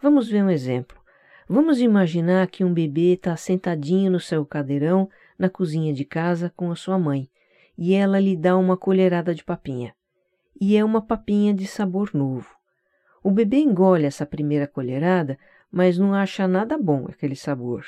Vamos 0.00 0.28
ver 0.28 0.42
um 0.42 0.50
exemplo. 0.50 0.98
Vamos 1.48 1.80
imaginar 1.80 2.48
que 2.48 2.64
um 2.64 2.72
bebê 2.72 3.14
está 3.14 3.36
sentadinho 3.36 4.10
no 4.10 4.20
seu 4.20 4.44
cadeirão 4.44 5.08
na 5.38 5.48
cozinha 5.48 5.92
de 5.92 6.04
casa 6.04 6.52
com 6.56 6.70
a 6.70 6.76
sua 6.76 6.98
mãe 6.98 7.30
e 7.76 7.94
ela 7.94 8.18
lhe 8.18 8.36
dá 8.36 8.56
uma 8.56 8.76
colherada 8.76 9.34
de 9.34 9.44
papinha. 9.44 9.94
E 10.58 10.76
é 10.76 10.84
uma 10.84 11.02
papinha 11.02 11.52
de 11.52 11.66
sabor 11.66 12.10
novo. 12.14 12.56
O 13.22 13.30
bebê 13.30 13.58
engole 13.58 14.06
essa 14.06 14.24
primeira 14.24 14.66
colherada, 14.66 15.38
mas 15.76 15.98
não 15.98 16.14
acha 16.14 16.48
nada 16.48 16.78
bom 16.78 17.04
aquele 17.06 17.36
sabor. 17.36 17.84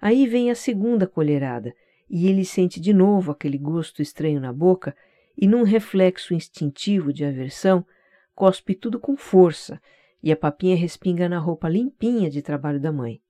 Aí 0.00 0.26
vem 0.26 0.50
a 0.50 0.54
segunda 0.56 1.06
colherada 1.06 1.72
e 2.10 2.26
ele 2.26 2.44
sente 2.44 2.80
de 2.80 2.92
novo 2.92 3.30
aquele 3.30 3.56
gosto 3.56 4.02
estranho 4.02 4.40
na 4.40 4.52
boca 4.52 4.96
e, 5.38 5.46
num 5.46 5.62
reflexo 5.62 6.34
instintivo 6.34 7.12
de 7.12 7.24
aversão, 7.24 7.86
cospe 8.34 8.74
tudo 8.74 8.98
com 8.98 9.16
força 9.16 9.80
e 10.20 10.32
a 10.32 10.36
papinha 10.36 10.74
respinga 10.74 11.28
na 11.28 11.38
roupa 11.38 11.68
limpinha 11.68 12.28
de 12.28 12.42
trabalho 12.42 12.80
da 12.80 12.90
mãe. 12.90 13.22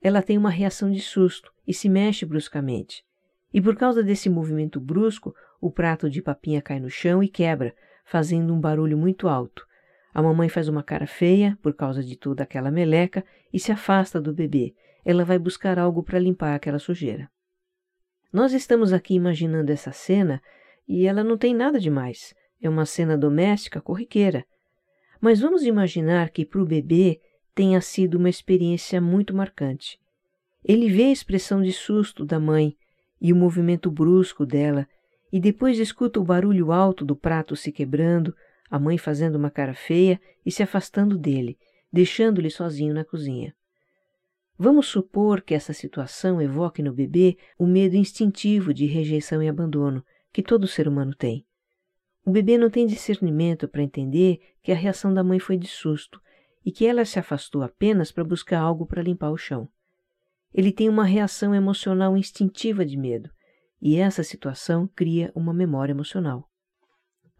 Ela 0.00 0.22
tem 0.22 0.38
uma 0.38 0.48
reação 0.48 0.88
de 0.88 1.00
susto 1.00 1.52
e 1.66 1.74
se 1.74 1.88
mexe 1.88 2.24
bruscamente. 2.24 3.04
E 3.52 3.60
por 3.60 3.74
causa 3.74 4.04
desse 4.04 4.30
movimento 4.30 4.78
brusco, 4.78 5.34
o 5.60 5.68
prato 5.68 6.08
de 6.08 6.22
papinha 6.22 6.62
cai 6.62 6.78
no 6.78 6.88
chão 6.88 7.24
e 7.24 7.28
quebra, 7.28 7.74
fazendo 8.04 8.54
um 8.54 8.60
barulho 8.60 8.96
muito 8.96 9.26
alto. 9.26 9.66
A 10.16 10.22
mamãe 10.22 10.48
faz 10.48 10.66
uma 10.66 10.82
cara 10.82 11.06
feia 11.06 11.58
por 11.60 11.74
causa 11.74 12.02
de 12.02 12.16
toda 12.16 12.42
aquela 12.42 12.70
meleca 12.70 13.22
e 13.52 13.60
se 13.60 13.70
afasta 13.70 14.18
do 14.18 14.32
bebê. 14.32 14.74
Ela 15.04 15.26
vai 15.26 15.38
buscar 15.38 15.78
algo 15.78 16.02
para 16.02 16.18
limpar 16.18 16.54
aquela 16.54 16.78
sujeira. 16.78 17.30
Nós 18.32 18.54
estamos 18.54 18.94
aqui 18.94 19.12
imaginando 19.12 19.70
essa 19.70 19.92
cena 19.92 20.40
e 20.88 21.06
ela 21.06 21.22
não 21.22 21.36
tem 21.36 21.54
nada 21.54 21.78
de 21.78 21.90
mais. 21.90 22.34
É 22.62 22.66
uma 22.66 22.86
cena 22.86 23.14
doméstica 23.14 23.78
corriqueira. 23.78 24.46
Mas 25.20 25.38
vamos 25.38 25.64
imaginar 25.64 26.30
que 26.30 26.46
para 26.46 26.62
o 26.62 26.66
bebê 26.66 27.20
tenha 27.54 27.82
sido 27.82 28.14
uma 28.14 28.30
experiência 28.30 29.02
muito 29.02 29.36
marcante. 29.36 30.00
Ele 30.64 30.88
vê 30.88 31.02
a 31.02 31.12
expressão 31.12 31.60
de 31.60 31.74
susto 31.74 32.24
da 32.24 32.40
mãe 32.40 32.74
e 33.20 33.34
o 33.34 33.36
movimento 33.36 33.90
brusco 33.90 34.46
dela, 34.46 34.88
e 35.30 35.38
depois 35.38 35.78
escuta 35.78 36.18
o 36.18 36.24
barulho 36.24 36.72
alto 36.72 37.04
do 37.04 37.14
prato 37.14 37.54
se 37.54 37.70
quebrando, 37.70 38.34
a 38.70 38.78
mãe 38.78 38.98
fazendo 38.98 39.36
uma 39.36 39.50
cara 39.50 39.74
feia 39.74 40.20
e 40.44 40.50
se 40.50 40.62
afastando 40.62 41.16
dele, 41.16 41.58
deixando-lhe 41.92 42.50
sozinho 42.50 42.94
na 42.94 43.04
cozinha. 43.04 43.54
Vamos 44.58 44.86
supor 44.86 45.42
que 45.42 45.54
essa 45.54 45.72
situação 45.72 46.40
evoque 46.40 46.82
no 46.82 46.92
bebê 46.92 47.36
o 47.58 47.66
medo 47.66 47.94
instintivo 47.94 48.72
de 48.72 48.86
rejeição 48.86 49.42
e 49.42 49.48
abandono 49.48 50.04
que 50.32 50.42
todo 50.42 50.66
ser 50.66 50.88
humano 50.88 51.14
tem. 51.14 51.46
O 52.24 52.30
bebê 52.30 52.58
não 52.58 52.70
tem 52.70 52.86
discernimento 52.86 53.68
para 53.68 53.82
entender 53.82 54.40
que 54.62 54.72
a 54.72 54.74
reação 54.74 55.12
da 55.12 55.22
mãe 55.22 55.38
foi 55.38 55.56
de 55.56 55.68
susto 55.68 56.20
e 56.64 56.72
que 56.72 56.86
ela 56.86 57.04
se 57.04 57.18
afastou 57.18 57.62
apenas 57.62 58.10
para 58.10 58.24
buscar 58.24 58.58
algo 58.58 58.86
para 58.86 59.02
limpar 59.02 59.30
o 59.30 59.36
chão. 59.36 59.68
Ele 60.52 60.72
tem 60.72 60.88
uma 60.88 61.04
reação 61.04 61.54
emocional 61.54 62.16
instintiva 62.16 62.84
de 62.84 62.96
medo, 62.96 63.30
e 63.80 63.96
essa 63.96 64.24
situação 64.24 64.88
cria 64.88 65.30
uma 65.34 65.52
memória 65.52 65.92
emocional. 65.92 66.50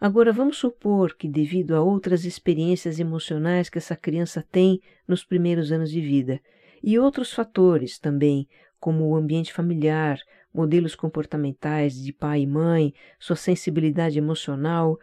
Agora 0.00 0.32
vamos 0.32 0.58
supor 0.58 1.16
que, 1.16 1.28
devido 1.28 1.74
a 1.74 1.82
outras 1.82 2.24
experiências 2.24 3.00
emocionais 3.00 3.68
que 3.68 3.78
essa 3.78 3.96
criança 3.96 4.46
tem 4.50 4.80
nos 5.08 5.24
primeiros 5.24 5.72
anos 5.72 5.90
de 5.90 6.00
vida, 6.00 6.40
e 6.82 6.98
outros 6.98 7.32
fatores 7.32 7.98
também, 7.98 8.46
como 8.78 9.08
o 9.08 9.16
ambiente 9.16 9.52
familiar, 9.52 10.18
modelos 10.52 10.94
comportamentais 10.94 11.94
de 11.94 12.12
pai 12.12 12.42
e 12.42 12.46
mãe, 12.46 12.92
sua 13.18 13.36
sensibilidade 13.36 14.18
emocional, 14.18 14.98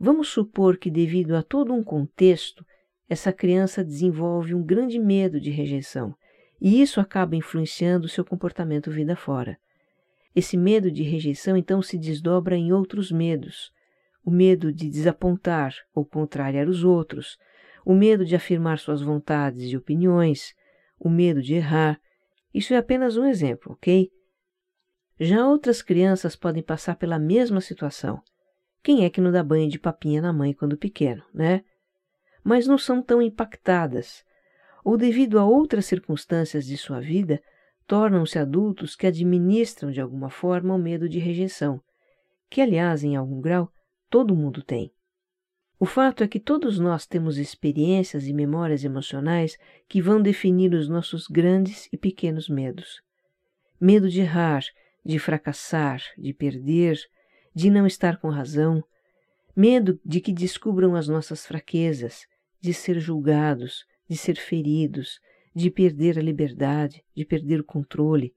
Vamos 0.00 0.28
supor 0.28 0.76
que, 0.76 0.90
devido 0.90 1.34
a 1.34 1.42
todo 1.42 1.74
um 1.74 1.82
contexto, 1.82 2.64
essa 3.08 3.32
criança 3.32 3.82
desenvolve 3.82 4.54
um 4.54 4.62
grande 4.62 4.96
medo 4.96 5.40
de 5.40 5.50
rejeição, 5.50 6.14
e 6.60 6.80
isso 6.80 7.00
acaba 7.00 7.34
influenciando 7.34 8.08
seu 8.08 8.24
comportamento 8.24 8.92
vida 8.92 9.16
fora. 9.16 9.58
Esse 10.36 10.56
medo 10.56 10.88
de 10.88 11.02
rejeição 11.02 11.56
então 11.56 11.82
se 11.82 11.98
desdobra 11.98 12.56
em 12.56 12.72
outros 12.72 13.10
medos: 13.10 13.72
o 14.24 14.30
medo 14.30 14.72
de 14.72 14.88
desapontar 14.88 15.74
ou 15.94 16.04
contrariar 16.04 16.68
os 16.68 16.84
outros, 16.84 17.38
o 17.84 17.94
medo 17.94 18.24
de 18.24 18.36
afirmar 18.36 18.78
suas 18.78 19.00
vontades 19.00 19.70
e 19.70 19.76
opiniões, 19.76 20.54
o 20.98 21.08
medo 21.08 21.40
de 21.40 21.54
errar. 21.54 22.00
Isso 22.52 22.74
é 22.74 22.76
apenas 22.76 23.16
um 23.16 23.24
exemplo, 23.24 23.72
ok? 23.72 24.10
Já 25.18 25.46
outras 25.46 25.82
crianças 25.82 26.36
podem 26.36 26.62
passar 26.62 26.96
pela 26.96 27.18
mesma 27.18 27.60
situação. 27.60 28.22
Quem 28.82 29.04
é 29.04 29.10
que 29.10 29.20
não 29.20 29.32
dá 29.32 29.42
banho 29.42 29.68
de 29.68 29.78
papinha 29.78 30.22
na 30.22 30.32
mãe 30.32 30.52
quando 30.52 30.76
pequeno, 30.76 31.22
né? 31.34 31.64
Mas 32.44 32.66
não 32.66 32.78
são 32.78 33.02
tão 33.02 33.20
impactadas, 33.20 34.22
ou 34.84 34.96
devido 34.96 35.38
a 35.38 35.44
outras 35.44 35.86
circunstâncias 35.86 36.64
de 36.64 36.76
sua 36.76 37.00
vida, 37.00 37.42
tornam-se 37.86 38.38
adultos 38.38 38.94
que 38.94 39.06
administram 39.06 39.90
de 39.90 40.00
alguma 40.00 40.30
forma 40.30 40.74
o 40.74 40.78
medo 40.78 41.08
de 41.08 41.18
rejeição, 41.18 41.80
que, 42.48 42.60
aliás, 42.60 43.02
em 43.02 43.16
algum 43.16 43.40
grau, 43.40 43.72
todo 44.08 44.34
mundo 44.34 44.62
tem. 44.62 44.92
O 45.80 45.86
fato 45.86 46.24
é 46.24 46.28
que 46.28 46.40
todos 46.40 46.78
nós 46.78 47.06
temos 47.06 47.38
experiências 47.38 48.26
e 48.26 48.32
memórias 48.32 48.82
emocionais 48.84 49.56
que 49.88 50.02
vão 50.02 50.20
definir 50.20 50.74
os 50.74 50.88
nossos 50.88 51.28
grandes 51.28 51.88
e 51.92 51.96
pequenos 51.96 52.48
medos. 52.48 53.00
Medo 53.80 54.08
de 54.08 54.20
errar, 54.20 54.64
de 55.04 55.18
fracassar, 55.20 56.02
de 56.16 56.34
perder, 56.34 56.98
de 57.54 57.70
não 57.70 57.86
estar 57.86 58.18
com 58.18 58.28
razão, 58.28 58.82
medo 59.54 60.00
de 60.04 60.20
que 60.20 60.32
descubram 60.32 60.96
as 60.96 61.06
nossas 61.06 61.46
fraquezas, 61.46 62.26
de 62.60 62.74
ser 62.74 62.98
julgados, 62.98 63.84
de 64.08 64.16
ser 64.16 64.36
feridos, 64.36 65.20
de 65.54 65.70
perder 65.70 66.18
a 66.18 66.22
liberdade, 66.22 67.04
de 67.14 67.24
perder 67.24 67.60
o 67.60 67.64
controle, 67.64 68.34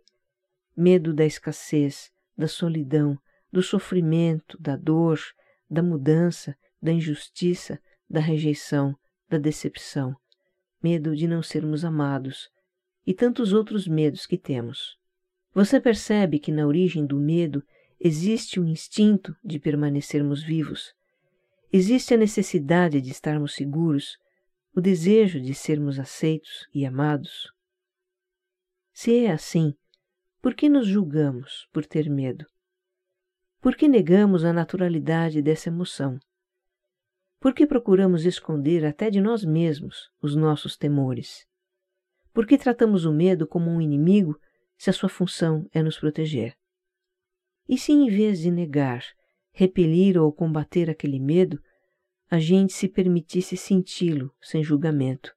medo 0.78 1.13
da 1.13 1.25
escassez, 1.25 2.12
da 2.38 2.48
solidão, 2.48 3.18
do 3.51 3.62
sofrimento, 3.62 4.58
da 4.62 4.75
dor, 4.75 5.20
da 5.72 5.82
mudança, 5.82 6.54
da 6.82 6.92
injustiça, 6.92 7.80
da 8.10 8.20
rejeição, 8.20 8.94
da 9.30 9.38
decepção, 9.38 10.13
medo 10.84 11.16
de 11.16 11.25
não 11.28 11.42
sermos 11.42 11.86
amados 11.86 12.50
e 13.08 13.13
tantos 13.13 13.54
outros 13.54 13.88
medos 13.88 14.25
que 14.25 14.38
temos. 14.38 14.98
Você 15.54 15.80
percebe 15.80 16.40
que 16.40 16.51
na 16.51 16.68
origem 16.68 17.06
do 17.06 17.18
medo 17.18 17.63
existe 17.98 18.60
o 18.60 18.68
instinto 18.68 19.34
de 19.42 19.60
permanecermos 19.60 20.44
vivos. 20.44 20.94
Existe 21.72 22.13
a 22.13 22.18
necessidade 22.18 23.00
de 23.00 23.12
estarmos 23.12 23.54
seguros, 23.54 24.18
o 24.75 24.82
desejo 24.82 25.40
de 25.40 25.54
sermos 25.54 25.98
aceitos 25.98 26.68
e 26.74 26.86
amados. 26.86 27.50
Se 28.92 29.25
é 29.25 29.32
assim, 29.32 29.74
por 30.42 30.54
que 30.54 30.68
nos 30.68 30.88
julgamos 30.88 31.68
por 31.72 31.86
ter 31.86 32.10
medo? 32.10 32.46
Por 33.62 33.75
que 33.75 33.88
negamos 33.88 34.44
a 34.44 34.51
naturalidade 34.51 35.39
dessa 35.39 35.70
emoção? 35.70 36.18
Por 37.39 37.53
que 37.53 37.68
procuramos 37.68 38.25
esconder 38.25 38.84
até 38.84 39.12
de 39.12 39.22
nós 39.22 39.46
mesmos 39.46 40.10
os 40.20 40.36
nossos 40.36 40.75
temores? 40.75 41.46
Por 42.34 42.48
que 42.48 42.58
tratamos 42.58 43.06
o 43.06 43.13
medo 43.13 43.46
como 43.46 43.70
um 43.70 43.80
inimigo 43.80 44.36
se 44.80 44.89
a 44.89 44.94
sua 44.94 45.10
função 45.10 45.70
é 45.72 45.84
nos 45.84 46.00
proteger? 46.00 46.56
E 47.70 47.77
se 47.77 47.91
em 47.91 48.10
vez 48.10 48.39
de 48.39 48.50
negar, 48.50 49.06
repelir 49.51 50.18
ou 50.18 50.34
combater 50.34 50.89
aquele 50.89 51.20
medo, 51.20 51.62
a 52.32 52.39
gente 52.39 52.74
se 52.74 52.89
permitisse 52.89 53.56
senti-lo 53.56 54.34
sem 54.41 54.63
julgamento, 54.63 55.32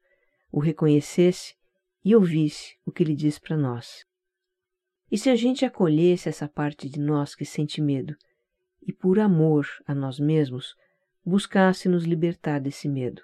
o 0.50 0.60
reconhecesse 0.60 1.54
e 2.02 2.16
ouvisse 2.16 2.78
o 2.86 2.90
que 2.90 3.02
ele 3.02 3.14
diz 3.14 3.38
para 3.38 3.54
nós? 3.54 4.06
E 5.14 5.16
se 5.16 5.30
a 5.30 5.36
gente 5.36 5.64
acolhesse 5.64 6.28
essa 6.28 6.48
parte 6.48 6.88
de 6.88 6.98
nós 6.98 7.36
que 7.36 7.44
sente 7.44 7.80
medo 7.80 8.16
e, 8.82 8.92
por 8.92 9.20
amor 9.20 9.64
a 9.86 9.94
nós 9.94 10.18
mesmos, 10.18 10.74
buscasse 11.24 11.88
nos 11.88 12.02
libertar 12.02 12.58
desse 12.58 12.88
medo. 12.88 13.22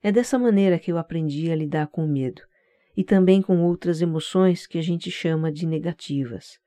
É 0.00 0.12
dessa 0.12 0.38
maneira 0.38 0.78
que 0.78 0.92
eu 0.92 0.98
aprendi 0.98 1.50
a 1.50 1.56
lidar 1.56 1.88
com 1.88 2.04
o 2.04 2.08
medo 2.08 2.42
e 2.96 3.02
também 3.02 3.42
com 3.42 3.60
outras 3.64 4.00
emoções 4.00 4.68
que 4.68 4.78
a 4.78 4.82
gente 4.82 5.10
chama 5.10 5.50
de 5.50 5.66
negativas. 5.66 6.60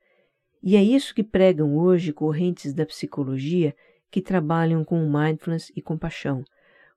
E 0.62 0.76
é 0.76 0.82
isso 0.82 1.14
que 1.14 1.24
pregam 1.24 1.74
hoje 1.74 2.12
correntes 2.12 2.74
da 2.74 2.84
psicologia 2.84 3.74
que 4.10 4.20
trabalham 4.20 4.84
com 4.84 5.08
mindfulness 5.08 5.72
e 5.74 5.80
compaixão, 5.80 6.44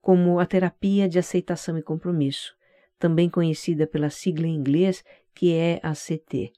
como 0.02 0.38
a 0.38 0.46
terapia 0.46 1.08
de 1.08 1.18
aceitação 1.18 1.78
e 1.78 1.82
compromisso, 1.82 2.54
também 3.00 3.30
conhecida 3.30 3.88
pela 3.88 4.10
sigla 4.10 4.48
em 4.48 4.56
inglês 4.56 5.02
que 5.34 5.54
é 5.54 5.80
ACT. 5.82 6.52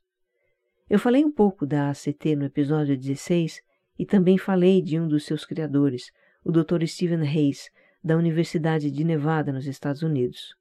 Eu 0.87 0.99
falei 0.99 1.25
um 1.25 1.31
pouco 1.31 1.65
da 1.65 1.89
ACT 1.89 2.35
no 2.35 2.45
episódio 2.45 2.95
16 2.95 3.59
e 3.97 4.05
também 4.05 4.37
falei 4.37 4.83
de 4.83 4.99
um 4.99 5.07
dos 5.07 5.25
seus 5.25 5.43
criadores, 5.43 6.11
o 6.43 6.51
Dr. 6.51 6.85
Stephen 6.85 7.27
Hayes, 7.27 7.71
da 8.03 8.15
Universidade 8.15 8.91
de 8.91 9.03
Nevada, 9.03 9.51
nos 9.51 9.65
Estados 9.65 10.03
Unidos. 10.03 10.55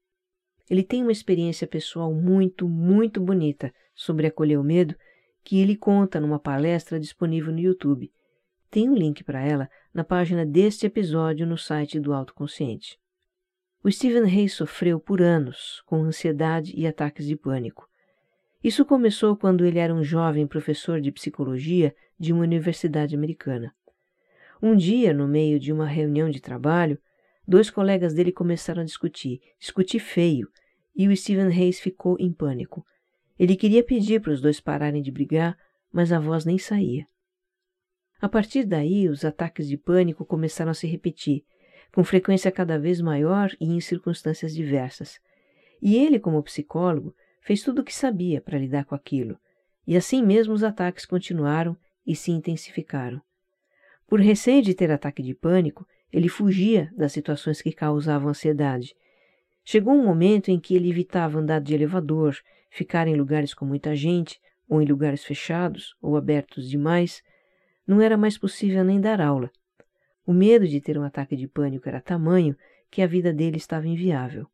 Ele 0.67 0.83
tem 0.83 1.03
uma 1.03 1.11
experiência 1.11 1.67
pessoal 1.67 2.11
muito, 2.11 2.67
muito 2.67 3.21
bonita 3.21 3.71
sobre 3.93 4.25
acolher 4.25 4.57
o 4.57 4.63
medo 4.63 4.95
que 5.43 5.59
ele 5.59 5.75
conta 5.75 6.19
numa 6.19 6.39
palestra 6.39 6.99
disponível 6.99 7.53
no 7.53 7.59
YouTube. 7.59 8.11
Tem 8.71 8.89
um 8.89 8.95
link 8.95 9.23
para 9.23 9.45
ela 9.45 9.69
na 9.93 10.03
página 10.03 10.43
deste 10.43 10.87
episódio 10.87 11.45
no 11.45 11.55
site 11.55 11.99
do 11.99 12.11
Autoconsciente. 12.11 12.97
O 13.83 13.91
Stephen 13.91 14.23
Hayes 14.23 14.53
sofreu 14.53 14.99
por 14.99 15.21
anos 15.21 15.83
com 15.85 16.03
ansiedade 16.03 16.73
e 16.75 16.87
ataques 16.87 17.27
de 17.27 17.35
pânico. 17.35 17.87
Isso 18.65 18.83
começou 18.83 19.37
quando 19.37 19.63
ele 19.63 19.77
era 19.77 19.93
um 19.93 20.03
jovem 20.03 20.47
professor 20.47 20.99
de 20.99 21.11
psicologia 21.11 21.95
de 22.19 22.33
uma 22.33 22.41
universidade 22.41 23.13
americana. 23.13 23.71
Um 24.59 24.75
dia, 24.75 25.13
no 25.13 25.27
meio 25.27 25.59
de 25.59 25.71
uma 25.71 25.85
reunião 25.85 26.31
de 26.31 26.41
trabalho, 26.41 26.97
dois 27.47 27.69
colegas 27.69 28.15
dele 28.15 28.31
começaram 28.31 28.81
a 28.81 28.83
discutir, 28.83 29.39
discutir 29.59 29.99
feio, 29.99 30.49
e 30.95 31.07
o 31.07 31.15
Stephen 31.15 31.45
Hayes 31.45 31.79
ficou 31.79 32.17
em 32.19 32.33
pânico. 32.33 32.83
Ele 33.37 33.55
queria 33.55 33.83
pedir 33.83 34.19
para 34.19 34.31
os 34.31 34.41
dois 34.41 34.59
pararem 34.59 35.03
de 35.03 35.11
brigar, 35.11 35.55
mas 35.93 36.11
a 36.11 36.19
voz 36.19 36.43
nem 36.43 36.57
saía. 36.57 37.05
A 38.19 38.27
partir 38.27 38.63
daí, 38.63 39.07
os 39.07 39.23
ataques 39.23 39.67
de 39.67 39.77
pânico 39.77 40.25
começaram 40.25 40.71
a 40.71 40.73
se 40.73 40.87
repetir, 40.87 41.45
com 41.93 42.03
frequência 42.03 42.51
cada 42.51 42.79
vez 42.79 42.99
maior 42.99 43.51
e 43.61 43.65
em 43.67 43.79
circunstâncias 43.79 44.55
diversas. 44.55 45.19
E 45.79 45.95
ele, 45.95 46.19
como 46.19 46.41
psicólogo, 46.41 47.15
fez 47.45 47.61
tudo 47.61 47.81
o 47.81 47.83
que 47.83 47.93
sabia 47.93 48.41
para 48.41 48.57
lidar 48.57 48.85
com 48.85 48.95
aquilo, 48.95 49.37
e 49.85 49.95
assim 49.95 50.23
mesmo 50.25 50.51
os 50.51 50.63
ataques 50.63 51.05
continuaram 51.05 51.77
e 52.05 52.15
se 52.15 52.31
intensificaram. 52.31 53.21
Por 54.07 54.19
receio 54.19 54.63
de 54.63 54.73
ter 54.73 54.89
ataque 54.91 55.21
de 55.21 55.35
pânico, 55.35 55.87
ele 56.11 56.27
fugia 56.27 56.91
das 56.97 57.11
situações 57.11 57.61
que 57.61 57.71
causavam 57.71 58.29
ansiedade. 58.29 58.95
Chegou 59.63 59.93
um 59.93 60.03
momento 60.03 60.49
em 60.49 60.59
que 60.59 60.75
ele 60.75 60.89
evitava 60.89 61.37
andar 61.37 61.61
de 61.61 61.75
elevador, 61.75 62.35
ficar 62.71 63.07
em 63.07 63.15
lugares 63.15 63.53
com 63.53 63.63
muita 63.63 63.95
gente, 63.95 64.41
ou 64.67 64.81
em 64.81 64.85
lugares 64.85 65.23
fechados 65.23 65.95
ou 66.01 66.17
abertos 66.17 66.67
demais. 66.67 67.21
Não 67.85 68.01
era 68.01 68.17
mais 68.17 68.39
possível 68.39 68.83
nem 68.83 68.99
dar 68.99 69.21
aula. 69.21 69.51
O 70.25 70.33
medo 70.33 70.67
de 70.67 70.81
ter 70.81 70.97
um 70.97 71.03
ataque 71.03 71.35
de 71.35 71.47
pânico 71.47 71.87
era 71.87 72.01
tamanho 72.01 72.55
que 72.89 73.03
a 73.03 73.07
vida 73.07 73.31
dele 73.31 73.57
estava 73.57 73.87
inviável. 73.87 74.47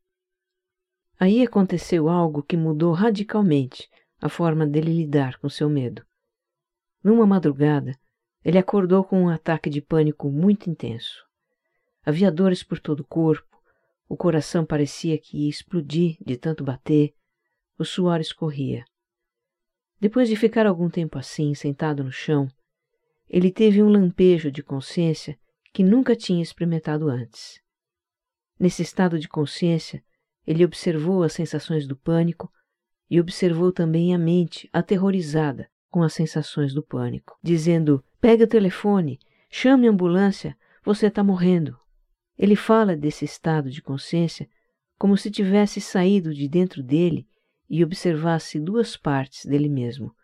Aí 1.22 1.44
aconteceu 1.44 2.10
algo 2.10 2.42
que 2.42 2.58
mudou 2.58 2.94
radicalmente 2.94 3.88
a 4.20 4.28
forma 4.28 4.66
dele 4.66 4.92
lidar 4.92 5.38
com 5.38 5.48
seu 5.48 5.70
medo. 5.70 6.04
Numa 7.04 7.28
madrugada, 7.28 7.96
ele 8.44 8.58
acordou 8.58 9.04
com 9.04 9.22
um 9.22 9.30
ataque 9.30 9.70
de 9.70 9.84
pânico 9.84 10.32
muito 10.32 10.68
intenso. 10.68 11.24
Havia 12.04 12.32
dores 12.32 12.64
por 12.64 12.80
todo 12.80 13.02
o 13.02 13.06
corpo, 13.06 13.62
o 14.10 14.18
coração 14.18 14.66
parecia 14.66 15.16
que 15.16 15.44
ia 15.44 15.50
explodir 15.52 16.18
de 16.26 16.38
tanto 16.38 16.64
bater, 16.64 17.14
o 17.78 17.86
suor 17.86 18.20
escorria. 18.20 18.84
Depois 20.00 20.28
de 20.28 20.36
ficar 20.36 20.66
algum 20.66 20.90
tempo 20.90 21.20
assim, 21.20 21.54
sentado 21.54 22.04
no 22.04 22.12
chão, 22.12 22.48
ele 23.30 23.52
teve 23.52 23.84
um 23.84 23.90
lampejo 23.90 24.52
de 24.52 24.64
consciência 24.64 25.38
que 25.72 25.84
nunca 25.84 26.16
tinha 26.16 26.42
experimentado 26.42 27.08
antes. 27.08 27.62
Nesse 28.60 28.82
estado 28.82 29.20
de 29.20 29.30
consciência, 29.30 30.04
ele 30.46 30.66
observou 30.66 31.24
as 31.24 31.34
sensações 31.34 31.88
do 31.88 31.96
pânico 31.96 32.52
e 33.10 33.20
observou 33.20 33.72
também 33.72 34.14
a 34.16 34.18
mente 34.18 34.70
aterrorizada 34.72 35.70
com 35.90 36.02
as 36.02 36.14
sensações 36.14 36.74
do 36.74 36.82
pânico, 36.82 37.38
dizendo: 37.44 38.04
Pega 38.20 38.46
o 38.46 38.48
telefone, 38.48 39.20
chame 39.50 39.88
a 39.88 39.92
ambulância, 39.92 40.58
você 40.84 41.08
está 41.08 41.24
morrendo. 41.24 41.78
Ele 42.38 42.56
fala 42.56 42.96
desse 42.96 43.26
estado 43.26 43.70
de 43.70 43.82
consciência 43.82 44.50
como 44.98 45.18
se 45.18 45.30
tivesse 45.30 45.82
saído 45.82 46.34
de 46.34 46.48
dentro 46.48 46.82
dele 46.82 47.28
e 47.70 47.84
observasse 47.84 48.60
duas 48.60 48.96
partes 48.96 49.46
dele 49.46 49.68
mesmo: 49.68 50.16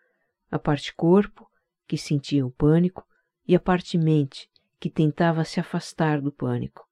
a 0.50 0.58
parte 0.58 0.94
corpo, 0.94 1.46
que 1.86 1.98
sentia 1.98 2.46
o 2.46 2.50
pânico, 2.50 3.04
e 3.46 3.54
a 3.54 3.60
parte 3.60 3.98
mente, 3.98 4.50
que 4.80 4.90
tentava 4.90 5.44
se 5.44 5.60
afastar 5.60 6.20
do 6.20 6.32
pânico. 6.32 6.87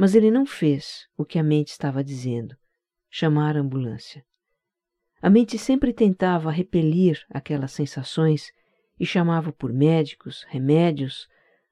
Mas 0.00 0.14
ele 0.14 0.30
não 0.30 0.46
fez 0.46 1.08
o 1.16 1.24
que 1.24 1.40
a 1.40 1.42
mente 1.42 1.72
estava 1.72 2.04
dizendo 2.04 2.56
chamar 3.10 3.56
a 3.56 3.60
ambulância. 3.60 4.24
A 5.20 5.28
mente 5.28 5.58
sempre 5.58 5.92
tentava 5.92 6.52
repelir 6.52 7.24
aquelas 7.28 7.72
sensações 7.72 8.52
e 9.00 9.04
chamava 9.04 9.52
por 9.52 9.72
médicos, 9.72 10.44
remédios, 10.48 11.26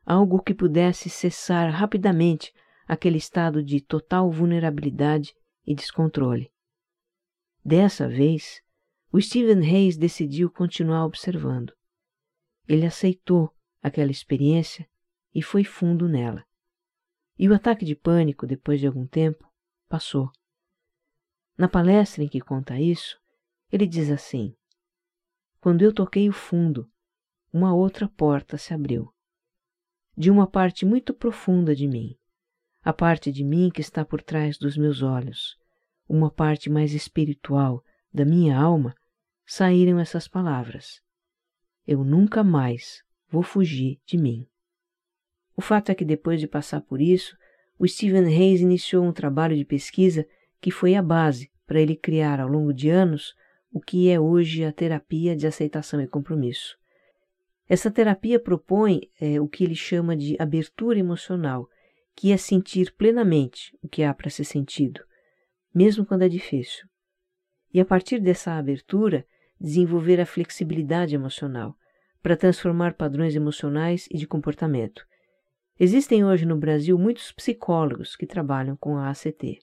algo 0.04 0.42
que 0.42 0.54
pudesse 0.54 1.08
cessar 1.08 1.70
rapidamente 1.70 2.52
aquele 2.88 3.18
estado 3.18 3.62
de 3.62 3.80
total 3.80 4.30
vulnerabilidade 4.32 5.36
e 5.64 5.74
descontrole. 5.74 6.50
Dessa 7.64 8.08
vez, 8.08 8.62
o 9.12 9.20
Stephen 9.20 9.60
Hayes 9.60 9.96
decidiu 9.96 10.50
continuar 10.50 11.04
observando. 11.04 11.72
Ele 12.66 12.86
aceitou 12.86 13.52
aquela 13.82 14.10
experiência 14.10 14.88
e 15.34 15.42
foi 15.42 15.64
fundo 15.64 16.08
nela. 16.08 16.45
E 17.38 17.48
o 17.48 17.54
ataque 17.54 17.84
de 17.84 17.94
pânico, 17.94 18.46
depois 18.46 18.80
de 18.80 18.86
algum 18.86 19.06
tempo, 19.06 19.46
passou. 19.88 20.30
Na 21.56 21.68
palestra 21.68 22.24
em 22.24 22.28
que 22.28 22.40
conta 22.40 22.78
isso, 22.78 23.20
ele 23.70 23.86
diz 23.86 24.10
assim: 24.10 24.54
Quando 25.60 25.82
eu 25.82 25.92
toquei 25.92 26.28
o 26.28 26.32
fundo, 26.32 26.90
uma 27.52 27.74
outra 27.74 28.08
porta 28.08 28.56
se 28.56 28.72
abriu. 28.72 29.12
De 30.16 30.30
uma 30.30 30.46
parte 30.46 30.86
muito 30.86 31.12
profunda 31.12 31.74
de 31.74 31.86
mim, 31.86 32.16
a 32.82 32.92
parte 32.92 33.32
de 33.32 33.44
mim 33.44 33.70
que 33.70 33.80
está 33.80 34.04
por 34.04 34.22
trás 34.22 34.56
dos 34.56 34.76
meus 34.76 35.02
olhos, 35.02 35.58
uma 36.08 36.30
parte 36.30 36.70
mais 36.70 36.92
espiritual 36.92 37.84
da 38.12 38.24
minha 38.24 38.58
alma, 38.58 38.94
saíram 39.44 39.98
essas 39.98 40.28
palavras: 40.28 41.02
Eu 41.86 42.04
nunca 42.04 42.42
mais 42.44 43.02
vou 43.28 43.42
fugir 43.42 44.00
de 44.06 44.16
mim. 44.16 44.46
O 45.56 45.62
fato 45.62 45.90
é 45.90 45.94
que 45.94 46.04
depois 46.04 46.38
de 46.38 46.46
passar 46.46 46.82
por 46.82 47.00
isso, 47.00 47.36
o 47.78 47.88
Stephen 47.88 48.26
Hayes 48.26 48.60
iniciou 48.60 49.04
um 49.04 49.12
trabalho 49.12 49.56
de 49.56 49.64
pesquisa 49.64 50.26
que 50.60 50.70
foi 50.70 50.94
a 50.94 51.02
base 51.02 51.50
para 51.66 51.80
ele 51.80 51.96
criar 51.96 52.40
ao 52.40 52.48
longo 52.48 52.72
de 52.72 52.90
anos 52.90 53.34
o 53.72 53.80
que 53.80 54.10
é 54.10 54.20
hoje 54.20 54.64
a 54.64 54.72
terapia 54.72 55.34
de 55.34 55.46
aceitação 55.46 56.00
e 56.00 56.06
compromisso. 56.06 56.76
Essa 57.68 57.90
terapia 57.90 58.38
propõe 58.38 59.10
é, 59.20 59.40
o 59.40 59.48
que 59.48 59.64
ele 59.64 59.74
chama 59.74 60.16
de 60.16 60.36
abertura 60.38 60.98
emocional, 60.98 61.68
que 62.14 62.32
é 62.32 62.36
sentir 62.36 62.94
plenamente 62.96 63.76
o 63.82 63.88
que 63.88 64.02
há 64.02 64.14
para 64.14 64.30
ser 64.30 64.44
sentido, 64.44 65.00
mesmo 65.74 66.06
quando 66.06 66.22
é 66.22 66.28
difícil. 66.28 66.86
E 67.74 67.80
a 67.80 67.84
partir 67.84 68.20
dessa 68.20 68.52
abertura, 68.52 69.26
desenvolver 69.60 70.20
a 70.20 70.26
flexibilidade 70.26 71.14
emocional, 71.14 71.76
para 72.22 72.36
transformar 72.36 72.94
padrões 72.94 73.34
emocionais 73.34 74.08
e 74.10 74.16
de 74.16 74.26
comportamento. 74.26 75.04
Existem 75.78 76.24
hoje 76.24 76.46
no 76.46 76.56
Brasil 76.56 76.98
muitos 76.98 77.30
psicólogos 77.32 78.16
que 78.16 78.26
trabalham 78.26 78.76
com 78.76 78.96
a 78.96 79.10
ACT. 79.10 79.58